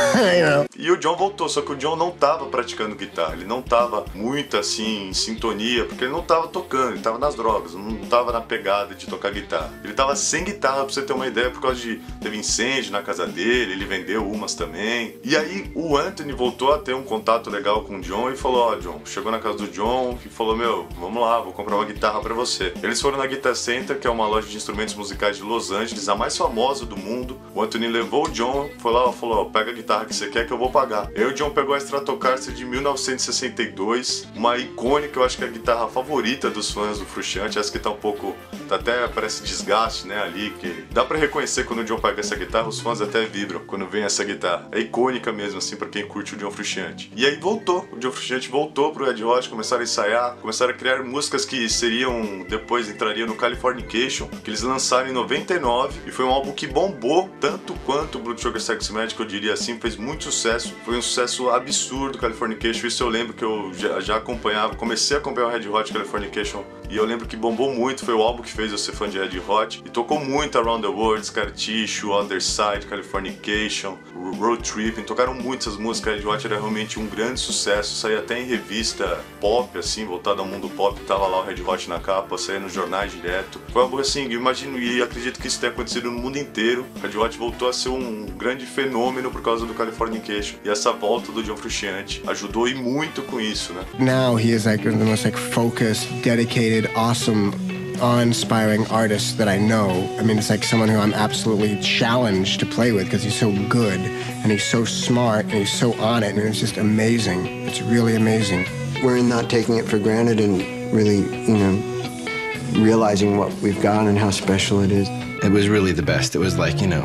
E 0.76 0.90
o 0.90 0.96
John 0.96 1.16
voltou, 1.16 1.48
só 1.48 1.60
que 1.60 1.72
o 1.72 1.76
John 1.76 1.96
não 1.96 2.10
tava 2.10 2.46
praticando 2.46 2.94
guitarra, 2.94 3.34
ele 3.34 3.44
não 3.44 3.60
tava 3.60 4.04
muito 4.14 4.56
assim 4.56 5.08
em 5.08 5.14
sintonia, 5.14 5.84
porque 5.84 6.04
ele 6.04 6.12
não 6.12 6.22
tava 6.22 6.48
tocando, 6.48 6.94
ele 6.94 7.02
tava 7.02 7.18
nas 7.18 7.34
drogas, 7.34 7.74
não 7.74 7.96
tava 8.06 8.32
na 8.32 8.40
pegada 8.40 8.94
de 8.94 9.06
tocar 9.06 9.30
guitarra. 9.30 9.72
Ele 9.84 9.92
tava 9.92 10.16
sem 10.16 10.44
guitarra, 10.44 10.84
pra 10.84 10.92
você 10.92 11.02
ter 11.02 11.12
uma 11.12 11.26
ideia, 11.26 11.50
por 11.50 11.60
causa 11.60 11.80
de 11.80 11.96
teve 12.20 12.38
incêndio 12.38 12.92
na 12.92 13.02
casa 13.02 13.26
dele, 13.26 13.72
ele 13.72 13.84
vendeu 13.84 14.26
umas 14.26 14.54
também. 14.54 15.16
E 15.22 15.36
aí 15.36 15.70
o 15.74 15.96
Anthony 15.96 16.32
voltou 16.32 16.72
a 16.72 16.78
ter 16.78 16.94
um 16.94 17.02
contato 17.02 17.50
legal 17.50 17.82
com 17.82 17.98
o 17.98 18.00
John 18.00 18.30
e 18.30 18.36
falou: 18.36 18.60
Ó, 18.60 18.72
oh, 18.72 18.76
John, 18.76 19.00
chegou 19.04 19.30
na 19.30 19.38
casa 19.38 19.58
do 19.58 19.68
John 19.68 20.18
e 20.24 20.28
falou: 20.28 20.56
Meu, 20.56 20.88
vamos 20.98 21.20
lá, 21.20 21.40
vou 21.40 21.52
comprar 21.52 21.76
uma 21.76 21.84
guitarra 21.84 22.20
para 22.20 22.34
você. 22.34 22.72
Eles 22.82 23.00
foram 23.00 23.18
na 23.18 23.26
Guitar 23.26 23.54
Center, 23.54 23.98
que 23.98 24.06
é 24.06 24.10
uma 24.10 24.26
loja 24.26 24.48
de 24.48 24.56
instrumentos 24.56 24.94
musicais 24.94 25.36
de 25.36 25.42
Los 25.42 25.70
Angeles, 25.70 26.08
a 26.08 26.14
mais 26.14 26.36
famosa 26.36 26.86
do 26.86 26.96
mundo. 26.96 27.38
O 27.54 27.62
Anthony 27.62 27.88
levou 27.88 28.26
o 28.26 28.30
John, 28.30 28.70
foi 28.78 28.92
lá 28.92 29.08
e 29.08 29.12
falou: 29.12 29.42
oh, 29.42 29.46
pega 29.46 29.70
a 29.70 29.74
guitarra 29.74 29.99
que 30.04 30.14
você 30.14 30.28
quer 30.28 30.46
que 30.46 30.52
eu 30.52 30.58
vou 30.58 30.70
pagar. 30.70 31.10
O 31.16 31.32
John 31.32 31.50
pegou 31.50 31.74
a 31.74 31.78
Stratocaster 31.78 32.54
de 32.54 32.64
1962, 32.64 34.28
uma 34.34 34.56
icônica, 34.58 35.18
eu 35.18 35.24
acho 35.24 35.36
que 35.36 35.44
é 35.44 35.46
a 35.46 35.50
guitarra 35.50 35.88
favorita 35.88 36.50
dos 36.50 36.70
fãs 36.70 36.98
do 36.98 37.06
Frusciante. 37.06 37.58
Essa 37.58 37.70
que 37.70 37.78
tá 37.78 37.90
um 37.90 37.96
pouco, 37.96 38.36
tá 38.68 38.76
até 38.76 39.06
parece 39.08 39.42
desgaste, 39.42 40.06
né, 40.06 40.20
ali, 40.20 40.50
que 40.58 40.84
dá 40.90 41.04
para 41.04 41.18
reconhecer 41.18 41.64
quando 41.64 41.80
o 41.80 41.84
John 41.84 41.98
pega 41.98 42.20
essa 42.20 42.34
guitarra, 42.34 42.68
os 42.68 42.80
fãs 42.80 43.00
até 43.00 43.24
vibram 43.24 43.60
quando 43.66 43.86
vem 43.86 44.02
essa 44.02 44.24
guitarra. 44.24 44.68
É 44.72 44.80
icônica 44.80 45.32
mesmo, 45.32 45.58
assim, 45.58 45.76
para 45.76 45.88
quem 45.88 46.06
curte 46.06 46.34
o 46.34 46.38
John 46.38 46.50
Frusciante. 46.50 47.12
E 47.14 47.26
aí 47.26 47.36
voltou, 47.36 47.88
o 47.92 47.98
John 47.98 48.12
Frusciante 48.12 48.48
voltou 48.48 48.92
pro 48.92 49.04
Red 49.04 49.22
Hot, 49.22 49.48
começaram 49.48 49.80
a 49.80 49.84
ensaiar, 49.84 50.36
começaram 50.36 50.72
a 50.72 50.76
criar 50.76 51.02
músicas 51.02 51.44
que 51.44 51.68
seriam, 51.68 52.44
depois 52.48 52.88
entrariam 52.88 53.26
no 53.26 53.34
Californication, 53.34 54.28
que 54.42 54.50
eles 54.50 54.62
lançaram 54.62 55.08
em 55.08 55.12
99, 55.12 56.00
e 56.06 56.10
foi 56.10 56.24
um 56.24 56.30
álbum 56.30 56.52
que 56.52 56.66
bombou 56.66 57.30
tanto 57.40 57.74
quanto 57.84 58.18
o 58.18 58.20
Blood 58.20 58.40
Sugar 58.40 58.60
Sex 58.60 58.90
Magic, 58.90 59.18
eu 59.18 59.26
diria 59.26 59.52
assim, 59.54 59.78
fez 59.78 59.89
muito 59.96 60.24
sucesso, 60.24 60.74
foi 60.84 60.96
um 60.96 61.02
sucesso 61.02 61.50
absurdo 61.50 62.18
Californication, 62.18 62.86
isso 62.86 63.02
eu 63.02 63.08
lembro 63.08 63.34
que 63.34 63.44
eu 63.44 63.72
já, 63.74 64.00
já 64.00 64.16
acompanhava, 64.16 64.74
comecei 64.74 65.16
a 65.16 65.20
acompanhar 65.20 65.48
o 65.48 65.50
Red 65.50 65.68
Hot 65.68 65.92
Californication 65.92 66.64
e 66.90 66.96
eu 66.96 67.04
lembro 67.04 67.24
que 67.24 67.36
bombou 67.36 67.72
muito, 67.72 68.04
foi 68.04 68.14
o 68.14 68.20
álbum 68.20 68.42
que 68.42 68.50
fez 68.50 68.72
eu 68.72 68.78
ser 68.78 68.90
fã 68.90 69.08
de 69.08 69.16
Red 69.16 69.40
Hot. 69.48 69.80
E 69.86 69.88
tocou 69.88 70.18
muito 70.18 70.58
Around 70.58 70.82
the 70.82 70.92
World, 70.92 71.24
Scar 71.24 71.52
Tissue, 71.52 72.10
Other 72.10 72.42
Side, 72.42 72.84
Californication, 72.88 73.96
Road 74.38 74.62
Tripping. 74.62 75.02
Tocaram 75.02 75.34
muitas 75.34 75.76
músicas. 75.76 76.20
Red 76.20 76.26
Hot 76.26 76.46
era 76.46 76.56
realmente 76.56 76.98
um 76.98 77.06
grande 77.06 77.40
sucesso. 77.40 77.94
Saía 77.94 78.18
até 78.18 78.40
em 78.40 78.46
revista 78.46 79.20
pop, 79.40 79.78
assim, 79.78 80.04
voltada 80.04 80.40
ao 80.40 80.46
mundo 80.46 80.68
pop. 80.68 81.00
Tava 81.02 81.26
lá 81.26 81.40
o 81.40 81.44
Red 81.44 81.62
Hot 81.62 81.88
na 81.88 81.98
capa, 81.98 82.36
saía 82.38 82.60
nos 82.60 82.72
jornais 82.72 83.12
direto. 83.12 83.60
Foi 83.72 83.82
algo 83.82 83.98
assim, 83.98 84.30
imagino 84.30 84.78
e 84.78 85.02
acredito 85.02 85.40
que 85.40 85.48
isso 85.48 85.60
tenha 85.60 85.72
acontecido 85.72 86.10
no 86.10 86.18
mundo 86.18 86.38
inteiro. 86.38 86.86
Red 87.02 87.16
Hot 87.16 87.38
voltou 87.38 87.68
a 87.68 87.72
ser 87.72 87.88
um 87.88 88.26
grande 88.26 88.66
fenômeno 88.66 89.30
por 89.30 89.42
causa 89.42 89.66
do 89.66 89.74
Californication. 89.74 90.56
E 90.64 90.68
essa 90.68 90.92
volta 90.92 91.32
do 91.32 91.42
John 91.42 91.56
Frusciante 91.56 92.22
ajudou 92.26 92.68
e 92.68 92.74
muito 92.74 93.22
com 93.22 93.40
isso, 93.40 93.72
né? 93.72 93.84
Now 93.98 94.38
he 94.38 94.52
is 94.52 94.66
like 94.66 94.84
the 94.84 95.04
most 95.04 95.24
like 95.24 95.38
focused, 95.38 96.08
dedicated 96.22 96.90
awesome, 96.94 97.52
awe-inspiring 98.00 98.86
artist 98.88 99.38
that 99.38 99.48
I 99.48 99.58
know. 99.58 99.90
I 100.18 100.22
mean, 100.22 100.38
it's 100.38 100.50
like 100.50 100.64
someone 100.64 100.88
who 100.88 100.98
I'm 100.98 101.14
absolutely 101.14 101.80
challenged 101.80 102.60
to 102.60 102.66
play 102.66 102.92
with 102.92 103.04
because 103.04 103.22
he's 103.22 103.38
so 103.38 103.52
good 103.68 104.00
and 104.00 104.50
he's 104.50 104.64
so 104.64 104.84
smart 104.84 105.44
and 105.44 105.54
he's 105.54 105.72
so 105.72 105.94
on 106.00 106.22
it, 106.22 106.34
and 106.34 106.40
it's 106.40 106.60
just 106.60 106.76
amazing. 106.76 107.66
It's 107.66 107.80
really 107.82 108.16
amazing. 108.16 108.66
We're 109.02 109.22
not 109.22 109.48
taking 109.48 109.76
it 109.76 109.86
for 109.86 109.98
granted 109.98 110.40
and 110.40 110.60
really, 110.92 111.18
you 111.18 111.56
know, 111.56 112.82
realizing 112.82 113.36
what 113.36 113.52
we've 113.56 113.80
got 113.82 114.06
and 114.06 114.18
how 114.18 114.30
special 114.30 114.80
it 114.80 114.90
is. 114.90 115.08
It 115.44 115.52
was 115.52 115.68
really 115.68 115.92
the 115.92 116.02
best. 116.02 116.34
It 116.34 116.38
was 116.38 116.58
like, 116.58 116.80
you 116.80 116.86
know, 116.86 117.02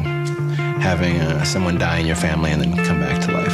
having 0.80 1.20
uh, 1.22 1.44
someone 1.44 1.78
die 1.78 2.00
in 2.00 2.06
your 2.06 2.16
family 2.16 2.52
and 2.52 2.62
then 2.62 2.76
come 2.86 3.00
back 3.00 3.22
to 3.26 3.32
life. 3.32 3.45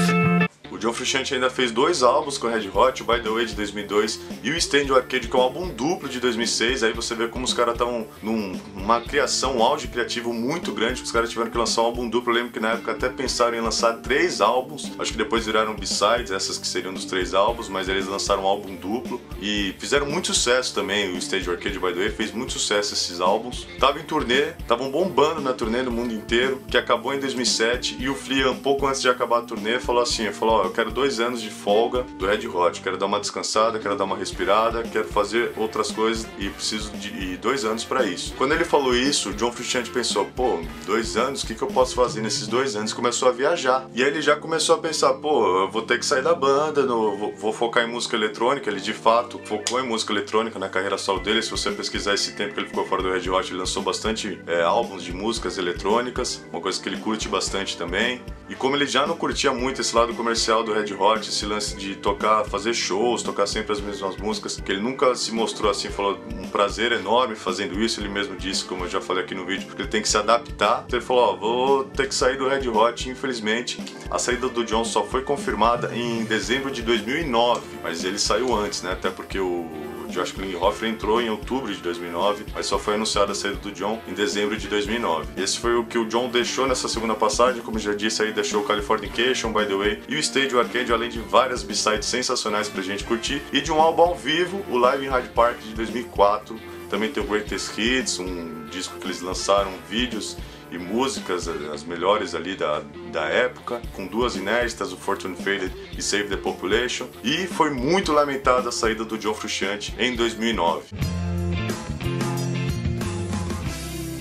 John 0.81 0.93
Frusciante 0.93 1.35
ainda 1.35 1.47
fez 1.47 1.71
dois 1.71 2.01
álbuns 2.01 2.39
com 2.39 2.47
Red 2.47 2.67
Hot, 2.73 3.03
o 3.03 3.05
By 3.05 3.21
The 3.21 3.29
Way 3.29 3.45
de 3.45 3.53
2002 3.53 4.19
e 4.41 4.49
o 4.49 4.57
Stand 4.57 4.91
Arcade, 4.91 5.27
que 5.27 5.35
é 5.35 5.39
um 5.39 5.43
álbum 5.43 5.67
duplo 5.69 6.09
de 6.09 6.19
2006. 6.19 6.81
Aí 6.81 6.91
você 6.91 7.13
vê 7.13 7.27
como 7.27 7.45
os 7.45 7.53
caras 7.53 7.75
estão 7.75 8.07
numa 8.23 8.99
criação, 8.99 9.57
um 9.57 9.63
auge 9.63 9.87
criativo 9.87 10.33
muito 10.33 10.71
grande, 10.71 11.03
os 11.03 11.11
caras 11.11 11.29
tiveram 11.29 11.51
que 11.51 11.57
lançar 11.57 11.83
um 11.83 11.85
álbum 11.85 12.09
duplo. 12.09 12.31
Eu 12.31 12.37
lembro 12.37 12.51
que 12.51 12.59
na 12.59 12.71
época 12.71 12.93
até 12.93 13.09
pensaram 13.09 13.55
em 13.55 13.61
lançar 13.61 13.93
três 13.97 14.41
álbuns, 14.41 14.91
acho 14.97 15.11
que 15.11 15.19
depois 15.19 15.45
viraram 15.45 15.75
B-sides, 15.75 16.31
essas 16.31 16.57
que 16.57 16.67
seriam 16.67 16.91
dos 16.91 17.05
três 17.05 17.35
álbuns, 17.35 17.69
mas 17.69 17.87
eles 17.87 18.07
lançaram 18.07 18.41
um 18.41 18.47
álbum 18.47 18.75
duplo 18.75 19.21
e 19.39 19.75
fizeram 19.77 20.07
muito 20.07 20.33
sucesso 20.33 20.73
também. 20.73 21.13
O 21.13 21.17
Stage 21.19 21.47
Arcade, 21.47 21.77
by 21.77 21.93
the 21.93 21.99
way, 21.99 22.09
fez 22.09 22.31
muito 22.31 22.53
sucesso 22.53 22.95
esses 22.95 23.21
álbuns. 23.21 23.67
Tava 23.79 23.99
em 23.99 24.03
turnê, 24.03 24.53
estavam 24.59 24.89
bombando 24.89 25.41
na 25.41 25.53
turnê 25.53 25.83
no 25.83 25.91
mundo 25.91 26.11
inteiro, 26.11 26.59
que 26.67 26.75
acabou 26.75 27.13
em 27.13 27.19
2007 27.19 27.97
e 27.99 28.09
o 28.09 28.15
Flea, 28.15 28.49
um 28.49 28.57
pouco 28.57 28.87
antes 28.87 28.99
de 28.99 29.09
acabar 29.09 29.37
a 29.37 29.41
turnê, 29.43 29.79
falou 29.79 30.01
assim, 30.01 30.31
falou, 30.31 30.70
quero 30.71 30.91
dois 30.91 31.19
anos 31.19 31.41
de 31.41 31.49
folga 31.49 32.03
do 32.17 32.25
Red 32.25 32.47
Hot, 32.47 32.81
quero 32.81 32.97
dar 32.97 33.05
uma 33.05 33.19
descansada, 33.19 33.79
quero 33.79 33.95
dar 33.95 34.05
uma 34.05 34.17
respirada, 34.17 34.83
quero 34.83 35.07
fazer 35.07 35.53
outras 35.57 35.91
coisas 35.91 36.27
e 36.39 36.49
preciso 36.49 36.91
de 36.91 37.37
dois 37.37 37.65
anos 37.65 37.83
para 37.83 38.05
isso. 38.05 38.33
Quando 38.37 38.53
ele 38.53 38.63
falou 38.63 38.95
isso, 38.95 39.29
o 39.29 39.33
John 39.33 39.51
Frusciante 39.51 39.89
pensou, 39.89 40.25
pô, 40.25 40.59
dois 40.85 41.17
anos, 41.17 41.43
o 41.43 41.47
que, 41.47 41.55
que 41.55 41.61
eu 41.61 41.67
posso 41.67 41.95
fazer 41.95 42.21
nesses 42.21 42.47
dois 42.47 42.75
anos? 42.75 42.93
Começou 42.93 43.29
a 43.29 43.31
viajar. 43.31 43.87
E 43.93 44.01
aí 44.01 44.09
ele 44.09 44.21
já 44.21 44.35
começou 44.35 44.75
a 44.75 44.77
pensar, 44.77 45.13
pô, 45.15 45.63
eu 45.63 45.71
vou 45.71 45.81
ter 45.81 45.99
que 45.99 46.05
sair 46.05 46.23
da 46.23 46.33
banda, 46.33 46.83
no, 46.83 47.17
vou, 47.17 47.35
vou 47.35 47.53
focar 47.53 47.83
em 47.83 47.91
música 47.91 48.15
eletrônica. 48.15 48.69
Ele 48.69 48.79
de 48.79 48.93
fato 48.93 49.39
focou 49.45 49.79
em 49.79 49.87
música 49.87 50.13
eletrônica 50.13 50.57
na 50.57 50.69
carreira 50.69 50.97
solo 50.97 51.19
dele. 51.19 51.41
Se 51.41 51.51
você 51.51 51.71
pesquisar 51.71 52.13
esse 52.13 52.33
tempo 52.33 52.53
que 52.53 52.59
ele 52.59 52.67
ficou 52.67 52.85
fora 52.85 53.01
do 53.01 53.11
Red 53.11 53.29
Hot, 53.29 53.49
ele 53.49 53.59
lançou 53.59 53.81
bastante 53.81 54.39
é, 54.47 54.61
álbuns 54.61 55.03
de 55.03 55.13
músicas 55.13 55.57
eletrônicas, 55.57 56.43
uma 56.51 56.61
coisa 56.61 56.81
que 56.81 56.87
ele 56.87 56.97
curte 56.97 57.27
bastante 57.27 57.77
também. 57.77 58.21
E 58.49 58.55
como 58.55 58.75
ele 58.75 58.85
já 58.85 59.07
não 59.07 59.15
curtia 59.15 59.51
muito 59.51 59.81
esse 59.81 59.95
lado 59.95 60.13
comercial 60.13 60.60
do 60.63 60.73
Red 60.73 60.93
Hot, 60.93 61.27
esse 61.27 61.45
lance 61.45 61.75
de 61.75 61.95
tocar, 61.95 62.43
fazer 62.45 62.73
shows, 62.73 63.23
tocar 63.23 63.47
sempre 63.47 63.71
as 63.71 63.81
mesmas 63.81 64.17
músicas, 64.17 64.59
que 64.59 64.71
ele 64.71 64.81
nunca 64.81 65.15
se 65.15 65.31
mostrou 65.31 65.71
assim, 65.71 65.89
falou 65.89 66.19
um 66.33 66.47
prazer 66.47 66.91
enorme 66.91 67.35
fazendo 67.35 67.79
isso, 67.81 67.99
ele 67.99 68.09
mesmo 68.09 68.35
disse, 68.35 68.65
como 68.65 68.85
eu 68.85 68.89
já 68.89 69.01
falei 69.01 69.23
aqui 69.23 69.35
no 69.35 69.45
vídeo, 69.45 69.67
porque 69.67 69.81
ele 69.81 69.89
tem 69.89 70.01
que 70.01 70.09
se 70.09 70.17
adaptar. 70.17 70.83
Então 70.85 70.99
ele 70.99 71.05
falou, 71.05 71.23
ó, 71.23 71.35
vou 71.35 71.83
ter 71.85 72.07
que 72.07 72.15
sair 72.15 72.37
do 72.37 72.47
Red 72.47 72.67
Hot, 72.67 73.09
infelizmente. 73.09 73.83
A 74.09 74.19
saída 74.19 74.49
do 74.49 74.63
John 74.63 74.83
só 74.83 75.03
foi 75.03 75.23
confirmada 75.23 75.95
em 75.95 76.23
dezembro 76.25 76.71
de 76.71 76.81
2009, 76.81 77.61
mas 77.83 78.03
ele 78.03 78.19
saiu 78.19 78.55
antes, 78.55 78.81
né? 78.81 78.91
Até 78.91 79.09
porque 79.09 79.39
o 79.39 79.90
Josh 80.11 80.33
Klinghoffer 80.33 80.89
entrou 80.89 81.21
em 81.21 81.29
outubro 81.29 81.73
de 81.73 81.81
2009, 81.81 82.45
mas 82.53 82.65
só 82.65 82.77
foi 82.77 82.95
anunciada 82.95 83.31
a 83.31 83.35
saída 83.35 83.57
do 83.57 83.71
John 83.71 83.99
em 84.07 84.13
dezembro 84.13 84.57
de 84.57 84.67
2009. 84.67 85.41
Esse 85.41 85.57
foi 85.57 85.75
o 85.75 85.85
que 85.85 85.97
o 85.97 86.05
John 86.05 86.29
deixou 86.29 86.67
nessa 86.67 86.87
segunda 86.87 87.15
passagem, 87.15 87.61
como 87.61 87.79
já 87.79 87.93
disse 87.93 88.21
aí, 88.21 88.31
deixou 88.31 88.61
o 88.61 88.65
Californication, 88.65 89.51
By 89.51 89.65
The 89.65 89.75
Way, 89.75 90.03
e 90.09 90.15
o 90.15 90.19
Stage 90.19 90.57
Arcade, 90.57 90.93
além 90.93 91.09
de 91.09 91.19
várias 91.19 91.63
b-sides 91.63 92.07
sensacionais 92.07 92.69
pra 92.69 92.83
gente 92.83 93.03
curtir, 93.03 93.41
e 93.51 93.61
de 93.61 93.71
um 93.71 93.81
álbum 93.81 94.03
ao 94.03 94.15
vivo, 94.15 94.63
o 94.69 94.77
Live 94.77 95.05
in 95.05 95.09
Hyde 95.09 95.29
Park 95.29 95.59
de 95.59 95.73
2004, 95.73 96.59
também 96.89 97.09
tem 97.09 97.23
o 97.23 97.25
Greatest 97.25 97.77
Hits, 97.77 98.19
um 98.19 98.65
disco 98.69 98.99
que 98.99 99.07
eles 99.07 99.21
lançaram 99.21 99.71
vídeos 99.89 100.37
e 100.71 100.77
músicas, 100.77 101.47
as 101.47 101.83
melhores 101.83 102.33
ali 102.33 102.55
da, 102.55 102.81
da 103.11 103.25
época, 103.25 103.81
com 103.93 104.07
duas 104.07 104.35
inéditas, 104.35 104.93
o 104.93 104.97
Fortune 104.97 105.35
Faded 105.35 105.71
e 105.97 106.01
Save 106.01 106.29
the 106.29 106.37
Population. 106.37 107.07
E 107.23 107.45
foi 107.45 107.69
muito 107.69 108.11
lamentada 108.13 108.69
a 108.69 108.71
saída 108.71 109.03
do 109.03 109.17
John 109.17 109.33
Frusciante 109.33 109.93
em 109.99 110.15
2009. 110.15 110.95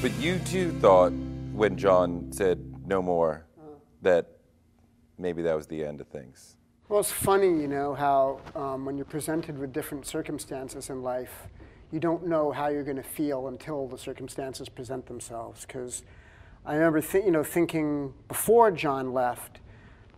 But 0.03 0.13
you 0.19 0.39
too 0.41 0.73
thought 0.81 1.13
when 1.55 1.77
John 1.77 2.33
said 2.33 2.59
no 2.87 3.01
more 3.01 3.45
that 4.03 4.27
maybe 5.19 5.43
that 5.43 5.55
was 5.55 5.67
the 5.67 5.85
end 5.85 6.01
of 6.01 6.09
things. 6.09 6.57
Well, 6.89 6.99
it's 6.99 7.13
funny, 7.13 7.47
you 7.47 7.69
know, 7.69 7.95
how 7.95 8.41
um, 8.57 8.85
when 8.85 8.97
you're 8.97 9.05
presented 9.05 9.57
with 9.57 9.73
different 9.73 10.07
circumstances 10.07 10.91
in 10.91 11.05
life, 11.05 11.47
you 11.93 12.01
don't 12.01 12.27
know 12.27 12.51
how 12.51 12.69
you're 12.69 12.83
going 12.83 12.97
to 12.97 13.03
feel 13.03 13.47
until 13.47 13.87
the 13.87 13.99
circumstances 13.99 14.69
present 14.69 15.07
themselves. 15.07 15.65
Because 15.65 16.03
I 16.65 16.75
remember, 16.75 17.01
th- 17.01 17.25
you 17.25 17.31
know, 17.31 17.43
thinking 17.43 18.13
before 18.29 18.71
John 18.71 19.13
left 19.13 19.61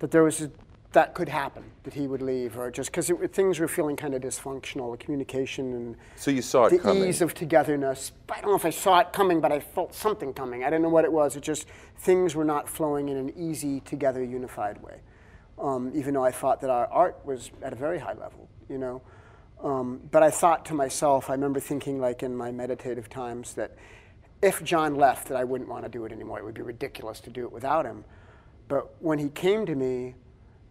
that 0.00 0.10
there 0.10 0.22
was 0.22 0.42
a, 0.42 0.50
that 0.92 1.14
could 1.14 1.28
happen, 1.28 1.64
that 1.84 1.94
he 1.94 2.06
would 2.06 2.20
leave, 2.20 2.58
or 2.58 2.70
just 2.70 2.90
because 2.90 3.10
things 3.32 3.58
were 3.58 3.68
feeling 3.68 3.96
kind 3.96 4.14
of 4.14 4.20
dysfunctional, 4.22 4.90
the 4.90 5.02
communication 5.02 5.72
and 5.72 5.96
So 6.16 6.30
you 6.30 6.42
saw 6.42 6.66
it 6.66 6.70
the 6.70 6.78
coming. 6.80 7.04
ease 7.08 7.22
of 7.22 7.32
togetherness. 7.32 8.12
I 8.30 8.40
don't 8.40 8.50
know 8.50 8.56
if 8.56 8.64
I 8.66 8.70
saw 8.70 8.98
it 8.98 9.12
coming, 9.12 9.40
but 9.40 9.52
I 9.52 9.60
felt 9.60 9.94
something 9.94 10.34
coming. 10.34 10.64
I 10.64 10.66
didn't 10.66 10.82
know 10.82 10.88
what 10.90 11.04
it 11.04 11.12
was. 11.12 11.36
It 11.36 11.42
just 11.42 11.66
things 11.98 12.34
were 12.34 12.44
not 12.44 12.68
flowing 12.68 13.08
in 13.08 13.16
an 13.16 13.32
easy, 13.36 13.80
together, 13.80 14.22
unified 14.22 14.82
way. 14.82 15.00
Um, 15.58 15.92
even 15.94 16.14
though 16.14 16.24
I 16.24 16.32
thought 16.32 16.60
that 16.62 16.70
our 16.70 16.86
art 16.88 17.20
was 17.24 17.50
at 17.62 17.72
a 17.72 17.76
very 17.76 17.98
high 18.00 18.14
level, 18.14 18.48
you 18.68 18.78
know. 18.78 19.00
Um, 19.62 20.00
but 20.10 20.22
I 20.24 20.30
thought 20.30 20.64
to 20.66 20.74
myself, 20.74 21.30
I 21.30 21.34
remember 21.34 21.60
thinking, 21.60 22.00
like 22.00 22.22
in 22.24 22.36
my 22.36 22.50
meditative 22.50 23.08
times, 23.08 23.54
that 23.54 23.76
if 24.42 24.62
John 24.64 24.96
left, 24.96 25.28
that 25.28 25.36
I 25.36 25.44
wouldn't 25.44 25.70
want 25.70 25.84
to 25.84 25.88
do 25.88 26.04
it 26.04 26.12
anymore. 26.12 26.38
It 26.38 26.44
would 26.44 26.54
be 26.54 26.62
ridiculous 26.62 27.20
to 27.20 27.30
do 27.30 27.44
it 27.44 27.52
without 27.52 27.86
him. 27.86 28.04
But 28.68 28.94
when 29.00 29.18
he 29.18 29.28
came 29.28 29.64
to 29.66 29.74
me 29.74 30.16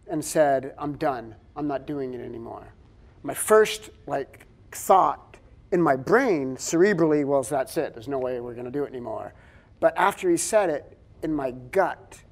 and 0.06 0.24
said, 0.24 0.74
"I'm 0.78 0.96
done. 0.96 1.34
I'm 1.56 1.66
not 1.66 1.86
doing 1.86 2.14
it 2.14 2.20
anymore," 2.20 2.74
my 3.22 3.34
first 3.34 3.90
like 4.06 4.46
thought 4.70 5.38
in 5.70 5.80
my 5.80 5.96
brain, 5.96 6.56
cerebrally, 6.56 7.24
was, 7.24 7.48
"That's 7.48 7.76
it. 7.78 7.94
There's 7.94 8.08
no 8.08 8.18
way 8.18 8.40
we're 8.40 8.54
going 8.54 8.66
to 8.66 8.70
do 8.70 8.84
it 8.84 8.88
anymore." 8.88 9.32
But 9.80 9.96
after 9.96 10.28
he 10.28 10.36
said 10.36 10.68
it, 10.70 10.98
in 11.22 11.34
my 11.34 11.50
gut, 11.50 12.22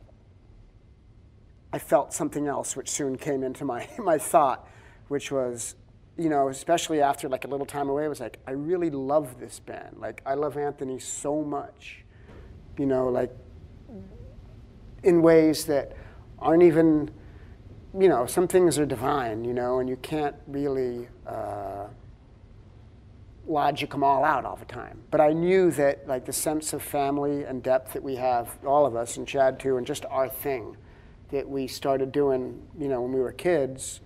I 1.73 1.79
felt 1.79 2.13
something 2.13 2.47
else, 2.47 2.77
which 2.77 2.91
soon 2.91 3.17
came 3.17 3.43
into 3.43 3.65
my 3.65 3.89
my 3.99 4.19
thought, 4.19 4.69
which 5.09 5.33
was, 5.33 5.75
you 6.21 6.29
know, 6.29 6.49
especially 6.49 7.01
after 7.01 7.31
like 7.31 7.47
a 7.47 7.49
little 7.49 7.65
time 7.65 7.89
away, 7.89 8.05
it 8.05 8.09
was 8.09 8.21
like, 8.21 8.39
I 8.47 8.51
really 8.51 8.91
love 8.91 9.41
this 9.41 9.59
band. 9.59 9.97
Like, 9.99 10.21
I 10.27 10.35
love 10.35 10.59
Anthony 10.59 10.99
so 10.99 11.43
much, 11.43 12.05
you 12.77 12.85
know, 12.85 13.09
like 13.09 13.35
in 15.03 15.23
ways 15.23 15.65
that 15.65 15.97
aren't 16.39 16.63
even, 16.63 17.11
you 17.99 18.07
know, 18.07 18.27
some 18.27 18.47
things 18.47 18.79
are 18.79 18.85
divine, 18.85 19.47
you 19.47 19.55
know, 19.55 19.79
and 19.79 19.89
you 19.89 19.97
can't 19.97 20.37
really 20.47 21.09
uh, 21.27 21.87
logic 23.47 23.91
them 23.91 24.05
all 24.05 24.23
out 24.23 24.45
all 24.45 24.57
the 24.57 24.67
time. 24.67 25.01
But 25.11 25.23
I 25.23 25.33
knew 25.33 25.71
that, 25.71 26.07
like, 26.07 26.27
the 26.27 26.35
sense 26.35 26.75
of 26.75 26.83
family 26.83 27.45
and 27.45 27.63
depth 27.63 27.95
that 27.95 28.03
we 28.03 28.17
have, 28.17 28.59
all 28.67 28.85
of 28.85 28.95
us, 28.95 29.17
and 29.17 29.27
Chad 29.27 29.59
too, 29.59 29.79
and 29.79 29.87
just 29.87 30.05
our 30.11 30.29
thing 30.29 30.77
that 31.31 31.49
we 31.49 31.67
started 31.67 32.13
doing, 32.13 32.63
you 32.79 32.89
know, 32.89 33.01
when 33.01 33.13
we 33.13 33.21
were 33.21 33.33
kids, 33.33 34.01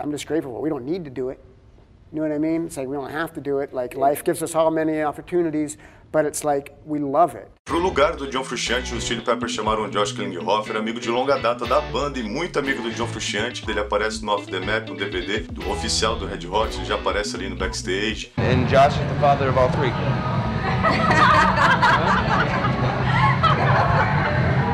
I'm 0.00 0.10
just 0.10 0.26
grateful. 0.26 0.60
We 0.60 0.68
don't 0.68 0.84
need 0.84 1.04
to 1.04 1.10
do 1.10 1.28
it. 1.28 1.38
You 2.12 2.20
know 2.20 2.28
what 2.28 2.34
I 2.34 2.38
mean? 2.38 2.66
It's 2.66 2.76
like 2.76 2.88
we 2.88 2.94
don't 2.94 3.10
have 3.10 3.32
to 3.34 3.40
do 3.40 3.60
it. 3.60 3.72
Like 3.72 3.96
life 3.96 4.22
gives 4.22 4.42
us 4.42 4.54
all 4.54 4.70
many 4.70 5.00
opportunities, 5.00 5.78
but 6.12 6.26
it's 6.26 6.44
like 6.44 6.74
we 6.84 6.98
love 6.98 7.34
it. 7.34 7.48
Pro 7.64 7.78
lugar 7.78 8.16
do 8.16 8.30
John 8.30 8.44
Frusciante, 8.44 8.94
os 8.94 9.04
Chili 9.04 9.22
Peppers 9.22 9.52
chamaram 9.52 9.90
Josh 9.90 10.12
Klinghoffer, 10.12 10.76
amigo 10.76 11.00
de 11.00 11.08
longa 11.08 11.38
data 11.38 11.64
da 11.64 11.80
banda 11.80 12.18
e 12.18 12.22
muito 12.22 12.58
amigo 12.58 12.82
do 12.82 12.90
John 12.90 13.06
Frusciante. 13.06 13.64
Ele 13.66 13.80
aparece 13.80 14.22
no 14.22 14.32
Off 14.32 14.46
the 14.46 14.60
Map, 14.60 14.90
um 14.90 14.94
DVD 14.94 15.40
do 15.40 15.70
oficial 15.70 16.16
do 16.16 16.26
Red 16.26 16.46
Hot, 16.46 16.76
ele 16.76 16.84
já 16.84 16.96
aparece 16.96 17.34
ali 17.34 17.48
no 17.48 17.56
backstage. 17.56 18.30
And 18.36 18.66
Josh 18.68 18.92
is 18.92 19.08
the 19.08 19.18
father 19.18 19.48
of 19.48 19.58
all 19.58 19.70
three. 19.70 19.92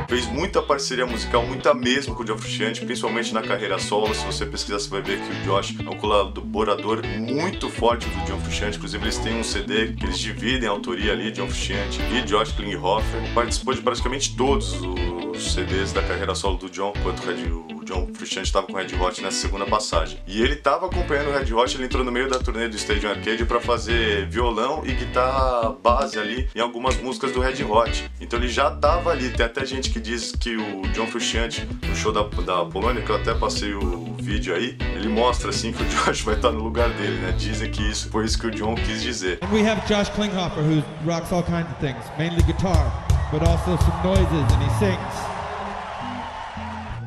Fez 0.09 0.27
muita 0.27 0.63
parceria 0.63 1.05
musical, 1.05 1.45
muita 1.47 1.75
mesmo 1.75 2.15
com 2.15 2.23
o 2.23 2.25
John 2.25 2.39
Frusciante, 2.39 2.83
principalmente 2.83 3.35
na 3.35 3.43
carreira 3.43 3.79
solo. 3.79 4.15
Se 4.15 4.25
você 4.25 4.47
pesquisar, 4.47 4.79
você 4.79 4.89
vai 4.89 5.03
ver 5.03 5.21
que 5.21 5.31
o 5.31 5.43
Josh 5.45 5.75
é 5.79 5.91
um 5.91 5.99
colaborador 5.99 7.07
muito 7.19 7.69
forte 7.69 8.09
do 8.09 8.25
John 8.25 8.41
Frusciante. 8.41 8.79
Inclusive, 8.79 9.05
eles 9.05 9.19
têm 9.19 9.39
um 9.39 9.45
CD 9.45 9.93
que 9.93 10.07
eles 10.07 10.19
dividem 10.19 10.67
a 10.67 10.73
autoria 10.73 11.13
ali, 11.13 11.31
John 11.31 11.47
Frusciante 11.47 12.01
e 12.01 12.23
Josh 12.23 12.53
Klinghoffer. 12.53 13.21
Participou 13.35 13.75
de 13.75 13.83
praticamente 13.83 14.35
todos 14.35 14.81
os 14.81 15.18
CDs 15.41 15.93
da 15.93 16.03
carreira 16.03 16.35
solo 16.35 16.57
do 16.57 16.71
John, 16.71 16.93
enquanto 16.97 17.23
o 17.23 17.85
John 17.85 18.09
Frusciante 18.15 18.49
estava 18.49 18.67
com 18.67 18.75
o 18.75 18.77
Red 18.77 18.95
Hot 19.01 19.23
nessa 19.23 19.39
segunda 19.39 19.65
passagem. 19.65 20.19
E 20.27 20.43
ele 20.43 20.55
estava 20.55 20.87
acompanhando 20.87 21.29
o 21.29 21.33
Red 21.33 21.53
Hot, 21.53 21.75
ele 21.77 21.85
entrou 21.85 22.05
no 22.05 22.13
meio 22.13 22.29
da 22.29 22.39
turnê 22.39 22.69
do 22.69 22.77
Stadium 22.77 23.11
Arcade 23.11 23.45
para 23.45 23.61
fazer 23.61 24.27
violão 24.29 24.83
e 24.85 24.93
guitarra 24.93 25.71
base 25.83 26.19
ali 26.19 26.49
em 26.55 26.61
algumas 26.61 26.97
músicas 27.01 27.33
do 27.33 27.41
Red 27.41 27.63
Hot. 27.65 28.11
Então 28.21 28.39
ele 28.39 28.49
já 28.49 28.69
estava 28.73 29.11
ali. 29.11 29.31
Tem 29.31 29.47
até 29.47 29.65
gente 29.65 29.91
que 29.91 30.01
diz 30.01 30.33
que 30.33 30.57
o 30.57 30.83
John 30.93 31.07
Frusciante, 31.07 31.67
no 31.87 31.97
show 31.97 32.13
da, 32.13 32.23
da 32.23 32.65
Polônia, 32.67 33.03
que 33.03 33.11
eu 33.11 33.17
até 33.17 33.35
passei 33.35 33.73
o 33.73 34.15
vídeo 34.21 34.55
aí, 34.55 34.77
ele 34.95 35.09
mostra 35.09 35.51
assim 35.51 35.73
que 35.73 35.83
o 35.83 35.87
Josh 36.05 36.23
vai 36.23 36.35
estar 36.35 36.53
no 36.53 36.63
lugar 36.63 36.91
dele, 36.91 37.17
né? 37.21 37.33
Dizem 37.33 37.71
que 37.71 37.83
isso 37.83 38.11
foi 38.11 38.25
isso 38.27 38.39
que 38.39 38.47
o 38.47 38.51
John 38.51 38.75
quis 38.75 39.03
dizer. 39.03 39.39
And 39.43 39.53
we 39.53 39.67
have 39.67 39.81
Josh 39.87 40.11
Klinghoffer, 40.11 40.63
who 40.63 40.83
rocks 41.07 41.33
all 41.33 41.43
kinds 41.43 41.71
of 41.71 41.81
things, 41.81 42.05
mainly 42.19 42.43
guitar, 42.43 43.08
but 43.31 43.43
also 43.43 43.77
some 43.77 44.03
noises, 44.03 44.53
and 44.53 44.63
he 44.63 44.71
sings. 44.79 45.15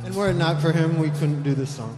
And 0.06 0.16
were 0.16 0.30
it 0.30 0.36
not 0.36 0.62
for 0.62 0.72
him, 0.72 0.98
we 1.00 1.10
couldn't 1.10 1.44
do 1.44 1.54
this 1.54 1.76
song. 1.76 1.98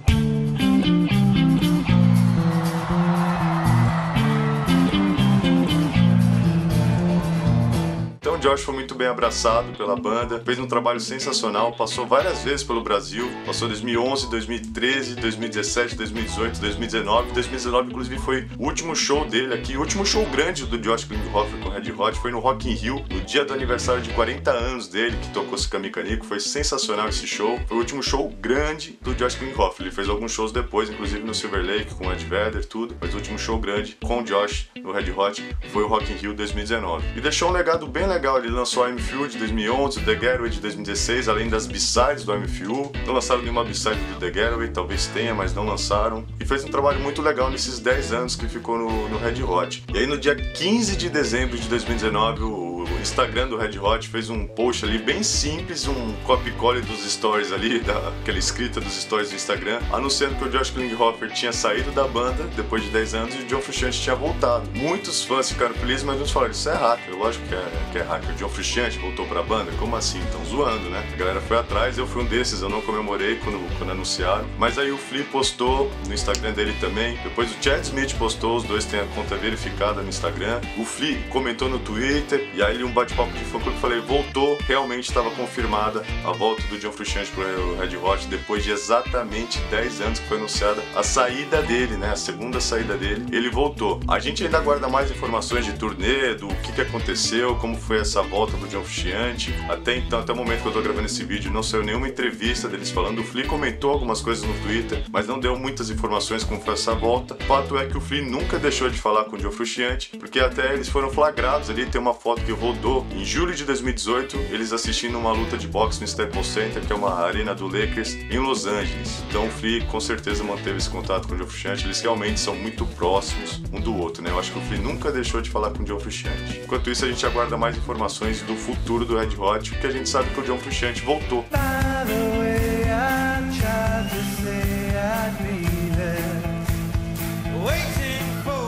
Josh 8.43 8.63
foi 8.63 8.73
muito 8.73 8.93
bem 8.93 9.07
abraçado 9.07 9.71
pela 9.77 9.95
banda, 9.95 10.37
fez 10.43 10.59
um 10.59 10.67
trabalho 10.67 10.99
sensacional, 10.99 11.71
passou 11.71 12.05
várias 12.05 12.43
vezes 12.43 12.61
pelo 12.61 12.81
Brasil, 12.81 13.25
passou 13.45 13.69
2011, 13.69 14.29
2013, 14.29 15.15
2017, 15.15 15.95
2018, 15.95 16.59
2019. 16.59 17.31
2019 17.31 17.87
inclusive 17.87 18.19
foi 18.19 18.49
o 18.59 18.65
último 18.65 18.93
show 18.97 19.23
dele 19.23 19.53
aqui, 19.53 19.77
o 19.77 19.79
último 19.79 20.05
show 20.05 20.25
grande 20.25 20.65
do 20.65 20.77
Josh 20.77 21.05
Klinghoffer 21.05 21.57
com 21.61 21.69
Red 21.69 21.89
Hot 21.97 22.19
foi 22.19 22.31
no 22.31 22.39
Rock 22.39 22.69
in 22.69 22.73
Rio, 22.73 23.05
no 23.09 23.21
dia 23.21 23.45
do 23.45 23.53
aniversário 23.53 24.01
de 24.01 24.09
40 24.09 24.51
anos 24.51 24.89
dele, 24.89 25.15
que 25.21 25.29
tocou 25.29 25.53
Canico. 25.91 26.25
Foi 26.25 26.39
sensacional 26.39 27.07
esse 27.07 27.25
show. 27.25 27.59
Foi 27.67 27.77
o 27.77 27.79
último 27.79 28.03
show 28.03 28.29
grande 28.41 28.97
do 29.01 29.13
Josh 29.13 29.35
Klinghoffer. 29.35 29.85
Ele 29.85 29.95
fez 29.95 30.09
alguns 30.09 30.31
shows 30.31 30.51
depois, 30.51 30.89
inclusive 30.89 31.23
no 31.23 31.33
Silver 31.33 31.63
Lake 31.63 31.93
com 31.95 32.11
Ed 32.11 32.25
Vedder, 32.25 32.65
tudo, 32.65 32.95
mas 32.99 33.13
o 33.13 33.17
último 33.17 33.37
show 33.37 33.57
grande 33.59 33.97
com 34.03 34.19
o 34.19 34.23
Josh 34.23 34.69
no 34.81 34.91
Red 34.91 35.11
Hot 35.11 35.43
foi 35.69 35.83
o 35.83 35.87
Rock 35.87 36.11
in 36.11 36.15
Rio 36.15 36.33
2019. 36.33 37.05
E 37.15 37.21
deixou 37.21 37.49
um 37.49 37.51
legado 37.51 37.87
bem 37.87 38.07
legal 38.07 38.32
legal, 38.33 38.39
ele 38.39 38.49
lançou 38.49 38.87
I'm 38.87 38.97
Fuel 38.97 39.27
de 39.27 39.37
2011, 39.37 40.01
The 40.01 40.13
Getaway 40.13 40.49
de 40.49 40.59
2016, 40.59 41.27
além 41.27 41.49
das 41.49 41.67
B-sides 41.67 42.23
do 42.23 42.33
I'm 42.33 42.47
Fuel. 42.47 42.91
Não 43.05 43.13
lançaram 43.13 43.41
nenhuma 43.41 43.63
B-side 43.63 43.99
do 44.13 44.19
The 44.19 44.27
Getaway, 44.27 44.69
talvez 44.69 45.07
tenha, 45.07 45.33
mas 45.33 45.53
não 45.53 45.65
lançaram. 45.65 46.25
E 46.39 46.45
fez 46.45 46.63
um 46.63 46.69
trabalho 46.69 46.99
muito 46.99 47.21
legal 47.21 47.49
nesses 47.49 47.79
10 47.79 48.13
anos 48.13 48.35
que 48.35 48.47
ficou 48.47 48.77
no, 48.77 49.09
no 49.09 49.17
Red 49.17 49.43
Hot. 49.43 49.83
E 49.93 49.97
aí 49.97 50.07
no 50.07 50.17
dia 50.17 50.35
15 50.35 50.95
de 50.95 51.09
dezembro 51.09 51.57
de 51.57 51.67
2019, 51.67 52.43
o 52.43 52.72
Instagram 53.01 53.47
do 53.47 53.57
Red 53.57 53.77
Hot 53.79 54.07
fez 54.07 54.29
um 54.29 54.45
post 54.47 54.85
ali 54.85 54.97
bem 54.97 55.23
simples, 55.23 55.87
um 55.87 56.13
copy-cole 56.23 56.81
dos 56.81 57.03
stories 57.11 57.51
ali, 57.51 57.79
daquela 57.79 58.37
escrita 58.37 58.79
dos 58.79 58.93
stories 58.93 59.29
do 59.29 59.35
Instagram, 59.35 59.79
anunciando 59.91 60.35
que 60.35 60.45
o 60.45 60.49
Josh 60.49 60.71
Klinghoffer 60.71 61.31
tinha 61.31 61.51
saído 61.51 61.91
da 61.91 62.07
banda 62.07 62.43
depois 62.55 62.83
de 62.83 62.89
10 62.89 63.13
anos 63.13 63.35
e 63.35 63.39
o 63.39 63.45
John 63.45 63.61
Frusciante 63.61 64.01
tinha 64.01 64.15
voltado. 64.15 64.69
Muitos 64.73 65.23
fãs 65.23 65.51
ficaram 65.51 65.73
felizes, 65.75 66.03
mas 66.03 66.19
uns 66.19 66.31
falaram, 66.31 66.51
isso 66.51 66.69
é 66.69 66.73
hacker, 66.73 67.15
lógico 67.15 67.45
que 67.47 67.55
é, 67.55 67.71
que 67.91 67.97
é 67.99 68.01
hacker. 68.01 68.29
O 68.31 68.35
John 68.35 68.49
Frusciante 68.49 68.97
voltou 68.97 69.25
pra 69.25 69.43
banda, 69.43 69.71
como 69.79 69.95
assim? 69.95 70.19
Estão 70.19 70.43
zoando, 70.45 70.89
né? 70.89 71.03
A 71.13 71.15
galera 71.15 71.41
foi 71.41 71.57
atrás, 71.57 71.97
eu 71.97 72.07
fui 72.07 72.23
um 72.23 72.25
desses, 72.25 72.61
eu 72.61 72.69
não 72.69 72.81
comemorei 72.81 73.35
quando, 73.43 73.59
quando 73.77 73.91
anunciaram. 73.91 74.47
Mas 74.57 74.77
aí 74.77 74.91
o 74.91 74.97
Flea 74.97 75.25
postou 75.31 75.91
no 76.07 76.13
Instagram 76.13 76.53
dele 76.53 76.73
também, 76.79 77.17
depois 77.23 77.51
o 77.51 77.55
Chad 77.61 77.83
Smith 77.83 78.15
postou, 78.17 78.57
os 78.57 78.63
dois 78.63 78.85
têm 78.85 78.99
a 78.99 79.05
conta 79.07 79.35
verificada 79.35 80.01
no 80.01 80.09
Instagram. 80.09 80.61
O 80.77 80.85
Flea 80.85 81.19
comentou 81.29 81.69
no 81.69 81.79
Twitter, 81.79 82.49
e 82.53 82.61
aí 82.61 82.72
um 82.81 82.91
bate-papo 82.91 83.31
de 83.33 83.43
fã 83.43 83.59
clube 83.59 83.77
falei, 83.79 83.99
voltou, 83.99 84.57
realmente 84.65 85.09
estava 85.09 85.29
confirmada 85.31 86.05
a 86.23 86.31
volta 86.31 86.63
do 86.63 86.79
John 86.79 86.91
Frusciante 86.91 87.29
pro 87.31 87.75
Red 87.75 87.97
Hot 87.97 88.25
depois 88.27 88.63
de 88.63 88.71
exatamente 88.71 89.59
10 89.69 90.01
anos 90.01 90.19
que 90.19 90.27
foi 90.27 90.37
anunciada 90.37 90.81
a 90.95 91.03
saída 91.03 91.61
dele, 91.61 91.97
né? 91.97 92.11
A 92.11 92.15
segunda 92.15 92.61
saída 92.61 92.95
dele, 92.95 93.25
ele 93.31 93.49
voltou. 93.49 93.99
A 94.07 94.19
gente 94.19 94.43
ainda 94.43 94.59
guarda 94.61 94.87
mais 94.87 95.11
informações 95.11 95.65
de 95.65 95.73
turnê, 95.73 96.33
do 96.35 96.47
que, 96.47 96.71
que 96.71 96.81
aconteceu, 96.81 97.55
como 97.57 97.75
foi 97.75 97.99
essa 97.99 98.21
volta 98.21 98.55
do 98.55 98.67
John 98.67 98.83
Frusciante. 98.83 99.53
Até 99.67 99.97
então, 99.97 100.19
até 100.19 100.31
o 100.31 100.35
momento 100.35 100.61
que 100.61 100.67
eu 100.67 100.71
tô 100.71 100.81
gravando 100.81 101.05
esse 101.05 101.23
vídeo, 101.23 101.51
não 101.51 101.61
saiu 101.61 101.83
nenhuma 101.83 102.07
entrevista 102.07 102.69
deles 102.69 102.89
falando. 102.89 103.19
O 103.19 103.23
Flea 103.23 103.45
comentou 103.45 103.91
algumas 103.91 104.21
coisas 104.21 104.47
no 104.47 104.53
Twitter, 104.61 105.03
mas 105.11 105.27
não 105.27 105.39
deu 105.39 105.57
muitas 105.57 105.89
informações 105.89 106.43
como 106.43 106.61
foi 106.61 106.75
essa 106.75 106.95
volta. 106.95 107.35
O 107.35 107.43
fato 107.43 107.77
é 107.77 107.85
que 107.85 107.97
o 107.97 108.01
Flea 108.01 108.23
nunca 108.23 108.57
deixou 108.57 108.89
de 108.89 108.97
falar 108.97 109.25
com 109.25 109.35
o 109.35 109.39
John 109.39 109.51
Frusciante, 109.51 110.11
porque 110.17 110.39
até 110.39 110.73
eles 110.73 110.87
foram 110.87 111.09
flagrados 111.09 111.69
ali, 111.69 111.85
tem 111.85 111.99
uma 111.99 112.13
foto 112.13 112.41
que 112.43 112.51
rodou 112.63 113.05
em 113.11 113.25
julho 113.25 113.53
de 113.53 113.65
2018, 113.65 114.37
eles 114.49 114.71
assistindo 114.71 115.17
uma 115.17 115.33
luta 115.33 115.57
de 115.57 115.67
boxe 115.67 115.99
no 115.99 116.05
Staples 116.05 116.47
Center, 116.47 116.81
que 116.81 116.93
é 116.93 116.95
uma 116.95 117.13
arena 117.13 117.53
do 117.53 117.67
Lakers, 117.67 118.13
em 118.13 118.37
Los 118.37 118.65
Angeles. 118.65 119.21
Então 119.27 119.47
o 119.47 119.49
Flea 119.49 119.83
com 119.87 119.99
certeza 119.99 120.45
manteve 120.45 120.77
esse 120.77 120.89
contato 120.89 121.27
com 121.27 121.35
o 121.35 121.37
John 121.37 121.45
Frusciante, 121.45 121.83
eles 121.83 121.99
realmente 121.99 122.39
são 122.39 122.55
muito 122.55 122.85
próximos 122.85 123.61
um 123.73 123.81
do 123.81 123.93
outro, 123.97 124.23
né? 124.23 124.29
Eu 124.29 124.39
acho 124.39 124.53
que 124.53 124.59
o 124.59 124.61
Flea 124.61 124.79
nunca 124.79 125.11
deixou 125.11 125.41
de 125.41 125.49
falar 125.49 125.71
com 125.71 125.83
o 125.83 125.85
John 125.85 125.99
Frusciante. 125.99 126.61
Enquanto 126.63 126.89
isso, 126.89 127.03
a 127.03 127.09
gente 127.09 127.25
aguarda 127.25 127.57
mais 127.57 127.75
informações 127.75 128.41
do 128.43 128.55
futuro 128.55 129.03
do 129.03 129.17
Red 129.17 129.35
Hot, 129.37 129.69
porque 129.69 129.87
a 129.87 129.91
gente 129.91 130.07
sabe 130.07 130.29
que 130.29 130.39
o 130.39 130.43
John 130.43 130.57
Frusciante 130.57 131.01
voltou. 131.01 131.45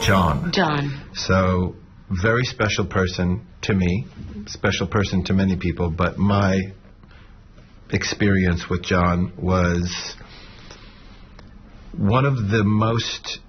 John. 0.01 0.51
John. 0.51 0.91
So, 1.13 1.84
very 2.09 2.43
special 2.43 2.85
person 2.85 3.45
to 3.63 3.73
me, 3.73 4.05
special 4.47 4.87
person 4.87 5.23
to 5.25 5.33
many 5.33 5.57
people, 5.57 5.89
but 5.89 6.17
my 6.17 6.59
experience 7.91 8.65
with 8.69 8.83
John 8.83 9.33
was 9.37 10.15
one 11.97 12.25
of 12.25 12.35
the 12.35 12.63
most 12.63 13.39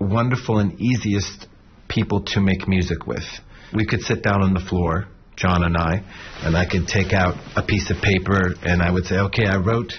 wonderful 0.00 0.58
and 0.58 0.80
easiest 0.80 1.46
people 1.88 2.22
to 2.24 2.40
make 2.40 2.68
music 2.68 3.06
with. 3.06 3.24
We 3.74 3.86
could 3.86 4.00
sit 4.00 4.22
down 4.22 4.42
on 4.42 4.54
the 4.54 4.60
floor, 4.60 5.06
John 5.36 5.64
and 5.64 5.76
I, 5.76 6.02
and 6.42 6.56
I 6.56 6.66
could 6.66 6.86
take 6.86 7.12
out 7.12 7.34
a 7.56 7.62
piece 7.62 7.90
of 7.90 7.98
paper 8.02 8.54
and 8.62 8.80
I 8.82 8.90
would 8.90 9.04
say, 9.04 9.16
okay, 9.16 9.46
I 9.46 9.56
wrote 9.56 9.92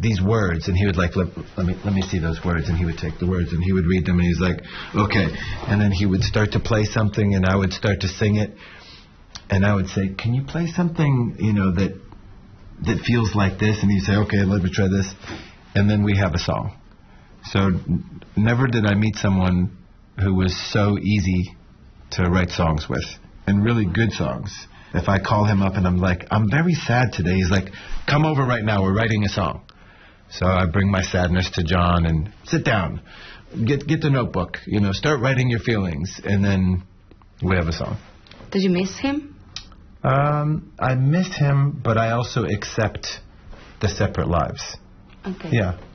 these 0.00 0.20
words 0.20 0.68
and 0.68 0.76
he 0.76 0.86
would 0.86 0.96
like 0.96 1.14
let, 1.14 1.28
let 1.56 1.66
me 1.66 1.74
let 1.84 1.92
me 1.92 2.02
see 2.02 2.18
those 2.18 2.40
words 2.44 2.68
and 2.68 2.78
he 2.78 2.84
would 2.84 2.96
take 2.96 3.18
the 3.18 3.26
words 3.26 3.52
and 3.52 3.62
he 3.62 3.72
would 3.72 3.84
read 3.84 4.06
them 4.06 4.18
and 4.18 4.26
he's 4.26 4.40
like 4.40 4.60
okay. 4.96 5.28
And 5.68 5.80
then 5.80 5.92
he 5.92 6.06
would 6.06 6.22
start 6.22 6.52
to 6.52 6.60
play 6.60 6.84
something 6.84 7.34
and 7.34 7.44
I 7.44 7.54
would 7.54 7.72
start 7.72 8.00
to 8.00 8.08
sing 8.08 8.36
it. 8.36 8.50
And 9.50 9.66
I 9.66 9.74
would 9.74 9.88
say 9.88 10.14
can 10.16 10.32
you 10.32 10.44
play 10.44 10.66
something 10.68 11.36
you 11.38 11.52
know 11.52 11.74
that 11.74 12.00
that 12.82 13.02
feels 13.04 13.34
like 13.34 13.58
this? 13.58 13.82
And 13.82 13.90
he'd 13.90 14.00
say 14.00 14.16
okay 14.16 14.44
let 14.44 14.62
me 14.62 14.70
try 14.72 14.88
this. 14.88 15.12
And 15.74 15.88
then 15.88 16.02
we 16.02 16.16
have 16.16 16.34
a 16.34 16.38
song. 16.38 16.76
So 17.52 17.60
n- 17.60 18.22
never 18.36 18.66
did 18.66 18.86
I 18.86 18.94
meet 18.94 19.16
someone 19.16 19.76
who 20.18 20.34
was 20.34 20.56
so 20.72 20.98
easy 20.98 21.56
to 22.12 22.28
write 22.28 22.50
songs 22.50 22.86
with 22.88 23.04
and 23.46 23.64
really 23.64 23.84
good 23.84 24.12
songs. 24.12 24.50
If 24.92 25.08
I 25.08 25.18
call 25.20 25.44
him 25.44 25.62
up 25.62 25.74
and 25.74 25.86
I'm 25.86 25.98
like 25.98 26.26
I'm 26.30 26.50
very 26.50 26.74
sad 26.74 27.12
today 27.12 27.34
he's 27.34 27.50
like 27.50 27.68
come 28.08 28.24
over 28.24 28.42
right 28.44 28.64
now 28.64 28.82
we're 28.82 28.96
writing 28.96 29.24
a 29.24 29.28
song 29.28 29.66
so 30.30 30.46
I 30.46 30.66
bring 30.66 30.90
my 30.90 31.02
sadness 31.02 31.50
to 31.54 31.64
John 31.64 32.06
and 32.06 32.32
sit 32.44 32.64
down, 32.64 33.02
get 33.64 33.86
get 33.86 34.00
the 34.00 34.10
notebook, 34.10 34.58
you 34.66 34.80
know, 34.80 34.92
start 34.92 35.20
writing 35.20 35.50
your 35.50 35.60
feelings, 35.60 36.20
and 36.24 36.44
then 36.44 36.84
we 37.42 37.56
have 37.56 37.66
a 37.66 37.72
song. 37.72 37.98
Did 38.50 38.62
you 38.62 38.70
miss 38.70 38.98
him? 38.98 39.34
Um, 40.02 40.72
I 40.78 40.94
miss 40.94 41.36
him, 41.36 41.80
but 41.84 41.98
I 41.98 42.12
also 42.12 42.44
accept 42.44 43.06
the 43.80 43.88
separate 43.88 44.28
lives. 44.28 44.76
Okay. 45.26 45.50
Yeah, 45.52 45.72
but 45.72 45.78
I 45.78 45.78
miss. 45.78 45.89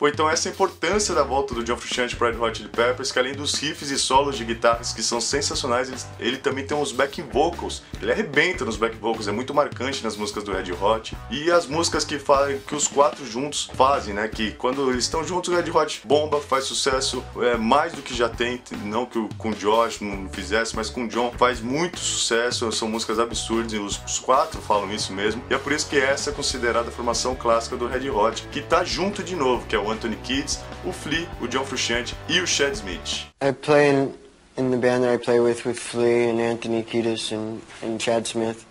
Ou 0.00 0.08
então 0.08 0.28
essa 0.28 0.48
é 0.48 0.52
importância 0.52 1.14
da 1.14 1.22
volta 1.22 1.54
do 1.54 1.64
John 1.64 1.76
Frusciante 1.76 2.16
para 2.16 2.30
Red 2.30 2.38
Hot 2.38 2.58
Chili 2.58 2.68
Peppers, 2.68 3.12
que 3.12 3.18
além 3.18 3.34
dos 3.34 3.54
riffs 3.54 3.90
e 3.90 3.98
solos 3.98 4.36
de 4.36 4.44
guitarras 4.44 4.92
que 4.92 5.02
são 5.02 5.20
sensacionais, 5.20 5.88
ele, 5.88 6.28
ele 6.28 6.36
também 6.38 6.66
tem 6.66 6.76
uns 6.76 6.92
backing 6.92 7.24
vocals. 7.32 7.82
Ele 8.00 8.12
arrebenta 8.12 8.64
nos 8.64 8.76
back 8.76 8.96
vocals, 8.96 9.28
é 9.28 9.32
muito 9.32 9.54
marcante 9.54 10.02
nas 10.02 10.16
músicas 10.16 10.44
do 10.44 10.52
Red 10.52 10.72
Hot. 10.72 11.16
E 11.30 11.50
as 11.50 11.66
músicas 11.66 12.04
que 12.04 12.18
fazem 12.18 12.58
que 12.58 12.74
os 12.74 12.88
quatro 12.88 13.24
juntos 13.26 13.70
fazem, 13.74 14.14
né? 14.14 14.28
Que 14.28 14.52
quando 14.52 14.90
eles 14.90 15.04
estão 15.04 15.24
juntos, 15.24 15.52
o 15.52 15.56
Red 15.56 15.70
Hot 15.70 16.02
bomba, 16.04 16.40
faz 16.40 16.64
sucesso, 16.64 17.24
é 17.38 17.56
mais 17.56 17.92
do 17.92 18.02
que 18.02 18.14
já 18.14 18.28
tem, 18.28 18.62
não 18.84 19.06
que 19.06 19.28
com 19.38 19.50
o 19.50 19.54
Josh 19.54 20.00
não 20.00 20.28
fizesse, 20.28 20.74
mas 20.74 20.90
com 20.90 21.04
o 21.04 21.08
John 21.08 21.32
faz 21.36 21.60
muito 21.60 21.98
sucesso, 21.98 22.70
são 22.72 22.88
músicas 22.88 23.18
absurdas 23.18 23.72
e 23.72 23.78
os, 23.78 24.00
os 24.04 24.18
quatro 24.18 24.60
falam 24.60 24.90
isso 24.92 25.12
mesmo. 25.12 25.42
E 25.50 25.54
é 25.54 25.58
por 25.58 25.72
isso 25.72 25.88
que 25.88 25.96
essa 25.96 26.30
é 26.30 26.32
considerada 26.32 26.88
a 26.88 26.92
formação 26.92 27.34
clássica 27.34 27.76
do 27.76 27.86
Red 27.86 28.10
Hot, 28.10 28.46
que 28.50 28.60
tá 28.60 28.84
junto 28.84 29.22
de 29.22 29.34
novo, 29.34 29.43
que 29.68 29.76
é 29.76 29.78
o 29.78 29.90
Anthony 29.90 30.16
Kids, 30.24 30.60
o 30.84 30.92
Flea, 30.92 31.28
o 31.40 31.46
John 31.46 31.64
Frusciante 31.64 32.14
e 32.28 32.40
o 32.40 32.46
Chad 32.46 32.74
Smith. 32.74 33.26
I 33.42 33.52
play 33.52 33.90
in, 33.90 34.14
in 34.56 34.70
the 34.70 34.76
band 34.76 35.02
that 35.02 35.12
I 35.12 35.18
play 35.18 35.38
with, 35.38 35.64
with 35.66 35.78
Flea 35.78 36.30
and 36.30 36.40
Anthony 36.40 36.82
Kiedis 36.82 37.30
and, 37.32 37.60
and 37.82 38.00
Chad 38.00 38.26
Smith. 38.26 38.64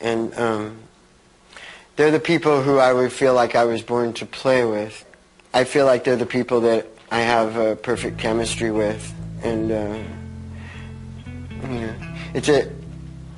And 0.00 0.32
um, 0.38 0.78
they're 1.96 2.10
the 2.10 2.18
people 2.18 2.62
who 2.62 2.78
I 2.78 2.92
would 2.92 3.12
feel 3.12 3.34
like 3.34 3.54
I 3.54 3.64
was 3.64 3.82
born 3.82 4.14
to 4.14 4.26
play 4.26 4.64
with. 4.64 5.04
I 5.52 5.64
feel 5.64 5.84
like 5.84 6.04
they're 6.04 6.16
the 6.16 6.24
people 6.24 6.62
that 6.62 6.86
I 7.10 7.20
have 7.20 7.56
uh, 7.58 7.74
perfect 7.74 8.16
chemistry 8.18 8.70
with. 8.70 9.12
And, 9.42 9.70
uh, 9.70 9.98
you 11.68 11.80
know, 11.80 11.94
it's 12.32 12.48
a, 12.48 12.70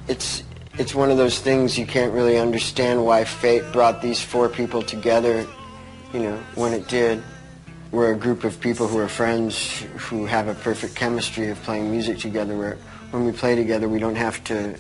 it's, 0.07 0.45
it's 0.79 0.95
one 0.95 1.11
of 1.11 1.17
those 1.17 1.41
things 1.41 1.77
you 1.77 1.87
can't 1.87 2.13
really 2.13 2.39
understand 2.39 3.05
why 3.05 3.25
fate 3.25 3.65
brought 3.73 4.01
these 4.01 4.21
four 4.21 4.49
people 4.49 4.83
together, 4.83 5.47
you 6.13 6.21
know, 6.21 6.37
when 6.55 6.73
it 6.73 6.89
did. 6.89 7.23
We're 7.91 8.13
a 8.13 8.17
group 8.17 8.45
of 8.45 8.59
people 8.59 8.89
who 8.89 8.99
are 8.99 9.09
friends 9.09 9.81
who 9.99 10.25
have 10.25 10.49
a 10.49 10.55
perfect 10.55 10.95
chemistry 10.95 11.51
of 11.51 11.63
playing 11.63 11.91
music 11.91 12.19
together 12.19 12.57
where 12.57 12.79
when 13.11 13.27
we 13.27 13.33
play 13.33 13.55
together 13.55 13.87
we 13.87 13.99
don't 13.99 14.15
have 14.15 14.43
to 14.45 14.79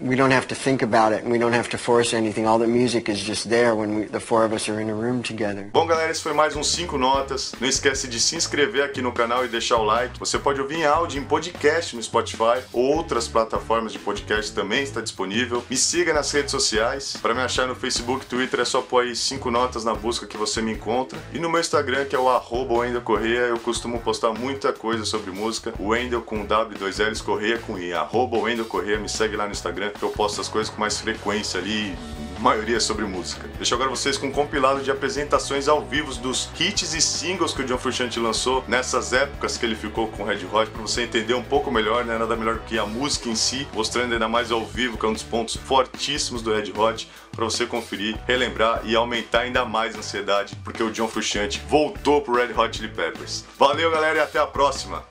we 0.00 0.16
don't 0.16 0.32
have 0.32 0.46
to 0.48 0.54
think 0.54 0.82
about 0.82 1.12
it 1.12 1.22
and 1.22 1.32
we 1.32 1.38
don't 1.38 1.54
have 1.54 1.68
to 1.70 1.78
force 1.78 2.12
anything. 2.14 2.46
All 2.46 2.58
the 2.58 2.66
music 2.66 3.08
is 3.08 3.20
just 3.20 3.48
there 3.48 3.74
when 3.74 3.96
we, 3.96 4.04
the 4.04 4.20
four 4.20 4.44
of 4.44 4.52
us 4.52 4.68
are 4.68 4.80
in 4.80 4.90
a 4.90 4.94
room 4.94 5.22
together. 5.22 5.70
Bom, 5.72 5.86
galera, 5.86 6.10
esse 6.10 6.22
foi 6.22 6.32
mais 6.32 6.54
um 6.54 6.62
5 6.62 6.98
Notas. 6.98 7.54
Não 7.60 7.68
esquece 7.68 8.06
de 8.06 8.20
se 8.20 8.36
inscrever 8.36 8.84
aqui 8.84 9.00
no 9.00 9.12
canal 9.12 9.44
e 9.44 9.48
deixar 9.48 9.78
o 9.78 9.84
like. 9.84 10.18
Você 10.18 10.38
pode 10.38 10.60
ouvir 10.60 10.80
em 10.80 10.84
áudio, 10.84 11.20
em 11.20 11.24
podcast 11.24 11.96
no 11.96 12.02
Spotify 12.02 12.62
ou 12.72 12.84
outras 12.96 13.26
plataformas 13.26 13.92
de 13.92 13.98
podcast 13.98 14.52
também 14.52 14.82
está 14.82 15.00
disponível. 15.00 15.64
Me 15.70 15.76
siga 15.76 16.12
nas 16.12 16.30
redes 16.30 16.50
sociais. 16.50 17.16
Para 17.20 17.34
me 17.34 17.40
achar 17.40 17.66
no 17.66 17.74
Facebook, 17.74 18.26
Twitter, 18.26 18.60
é 18.60 18.64
só 18.64 18.82
pôr 18.82 19.04
aí 19.04 19.16
5 19.16 19.50
Notas 19.50 19.84
na 19.84 19.94
busca 19.94 20.26
que 20.26 20.36
você 20.36 20.60
me 20.60 20.72
encontra. 20.72 21.18
E 21.32 21.38
no 21.38 21.48
meu 21.48 21.60
Instagram, 21.60 22.04
que 22.04 22.14
é 22.14 22.18
o 22.18 22.28
arroba 22.28 22.74
Wendel 22.74 23.00
Correia, 23.00 23.46
eu 23.46 23.58
costumo 23.58 24.00
postar 24.00 24.32
muita 24.32 24.72
coisa 24.72 25.04
sobre 25.04 25.30
música. 25.30 25.72
Wendel 25.80 26.22
com 26.22 26.46
W2Ls, 26.46 27.22
Correia 27.22 27.58
com 27.58 27.78
I. 27.78 27.94
Arroba 27.94 28.36
Wendel 28.36 28.66
Correia, 28.66 28.98
me 28.98 29.08
segue 29.08 29.36
lá 29.36 29.46
no 29.46 29.53
Instagram 29.54 29.90
que 29.90 30.02
eu 30.02 30.10
posto 30.10 30.40
as 30.40 30.48
coisas 30.48 30.72
com 30.72 30.80
mais 30.80 31.00
frequência 31.00 31.58
ali, 31.58 31.96
maioria 32.38 32.78
sobre 32.78 33.06
música. 33.06 33.48
Deixo 33.56 33.74
agora 33.74 33.88
vocês 33.88 34.18
com 34.18 34.26
um 34.26 34.30
compilado 34.30 34.82
de 34.82 34.90
apresentações 34.90 35.66
ao 35.66 35.82
vivo 35.82 36.14
dos 36.16 36.50
hits 36.58 36.92
e 36.92 37.00
singles 37.00 37.54
que 37.54 37.62
o 37.62 37.64
John 37.64 37.78
Frusciante 37.78 38.20
lançou 38.20 38.62
nessas 38.68 39.12
épocas 39.12 39.56
que 39.56 39.64
ele 39.64 39.74
ficou 39.74 40.08
com 40.08 40.22
o 40.22 40.26
Red 40.26 40.44
Hot, 40.52 40.70
para 40.70 40.82
você 40.82 41.02
entender 41.02 41.32
um 41.32 41.42
pouco 41.42 41.70
melhor, 41.70 42.04
né? 42.04 42.18
Nada 42.18 42.36
melhor 42.36 42.58
que 42.60 42.78
a 42.78 42.84
música 42.84 43.28
em 43.28 43.34
si, 43.34 43.66
mostrando 43.72 44.12
ainda 44.12 44.28
mais 44.28 44.50
ao 44.50 44.64
vivo, 44.66 44.98
que 44.98 45.06
é 45.06 45.08
um 45.08 45.14
dos 45.14 45.22
pontos 45.22 45.56
fortíssimos 45.56 46.42
do 46.42 46.52
Red 46.52 46.72
Hot, 46.76 47.10
para 47.32 47.44
você 47.44 47.64
conferir, 47.64 48.18
relembrar 48.26 48.82
e 48.84 48.94
aumentar 48.94 49.40
ainda 49.40 49.64
mais 49.64 49.94
a 49.94 49.98
ansiedade, 49.98 50.54
porque 50.62 50.82
o 50.82 50.90
John 50.90 51.08
Frusciante 51.08 51.62
voltou 51.66 52.20
pro 52.20 52.34
Red 52.34 52.52
Hot 52.52 52.76
Chili 52.76 52.88
Peppers. 52.88 53.44
Valeu, 53.58 53.90
galera, 53.90 54.18
e 54.18 54.20
até 54.20 54.38
a 54.38 54.46
próxima! 54.46 55.02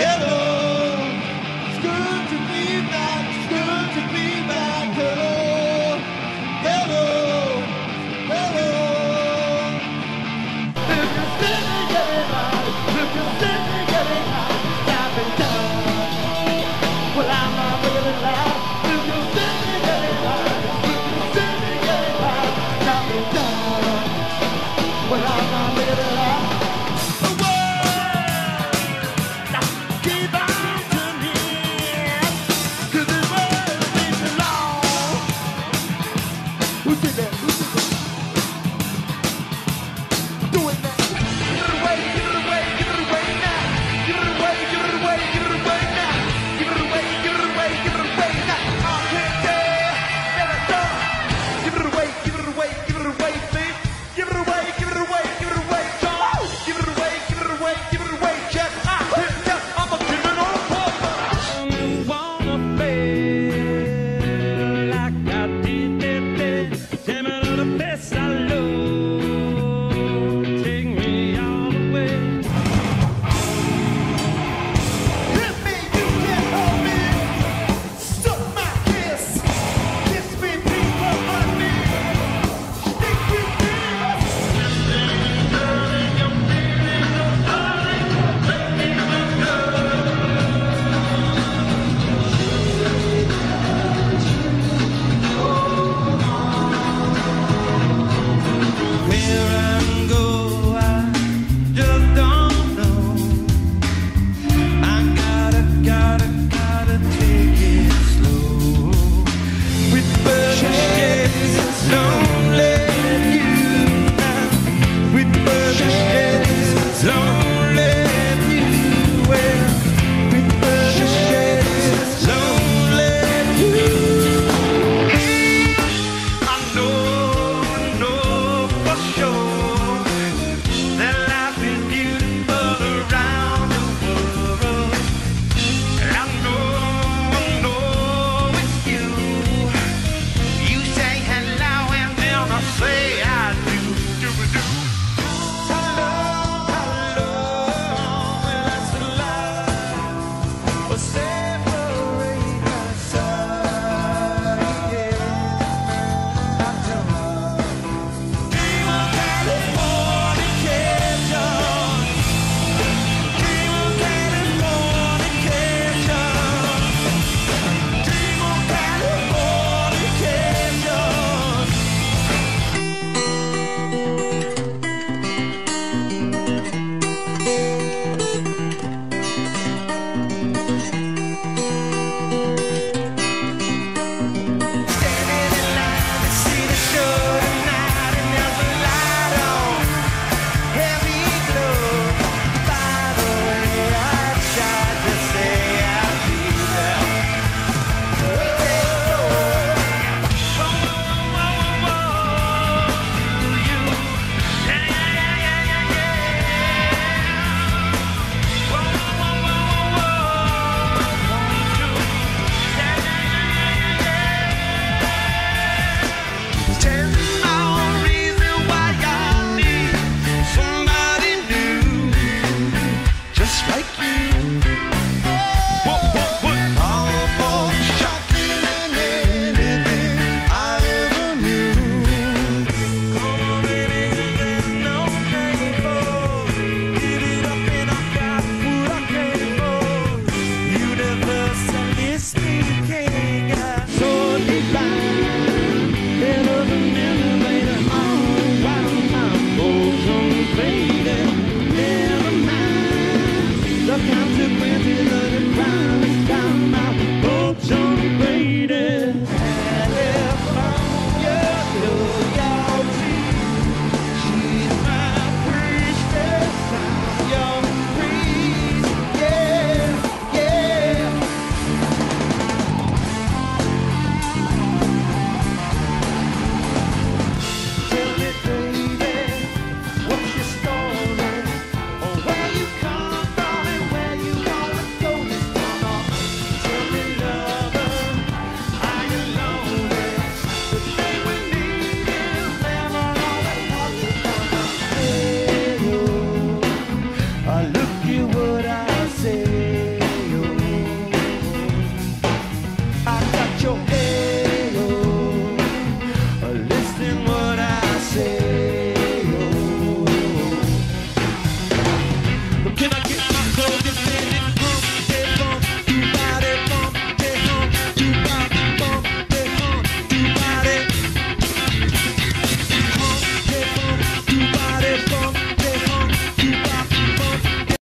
Hello, 0.00 0.30
it's 0.32 0.69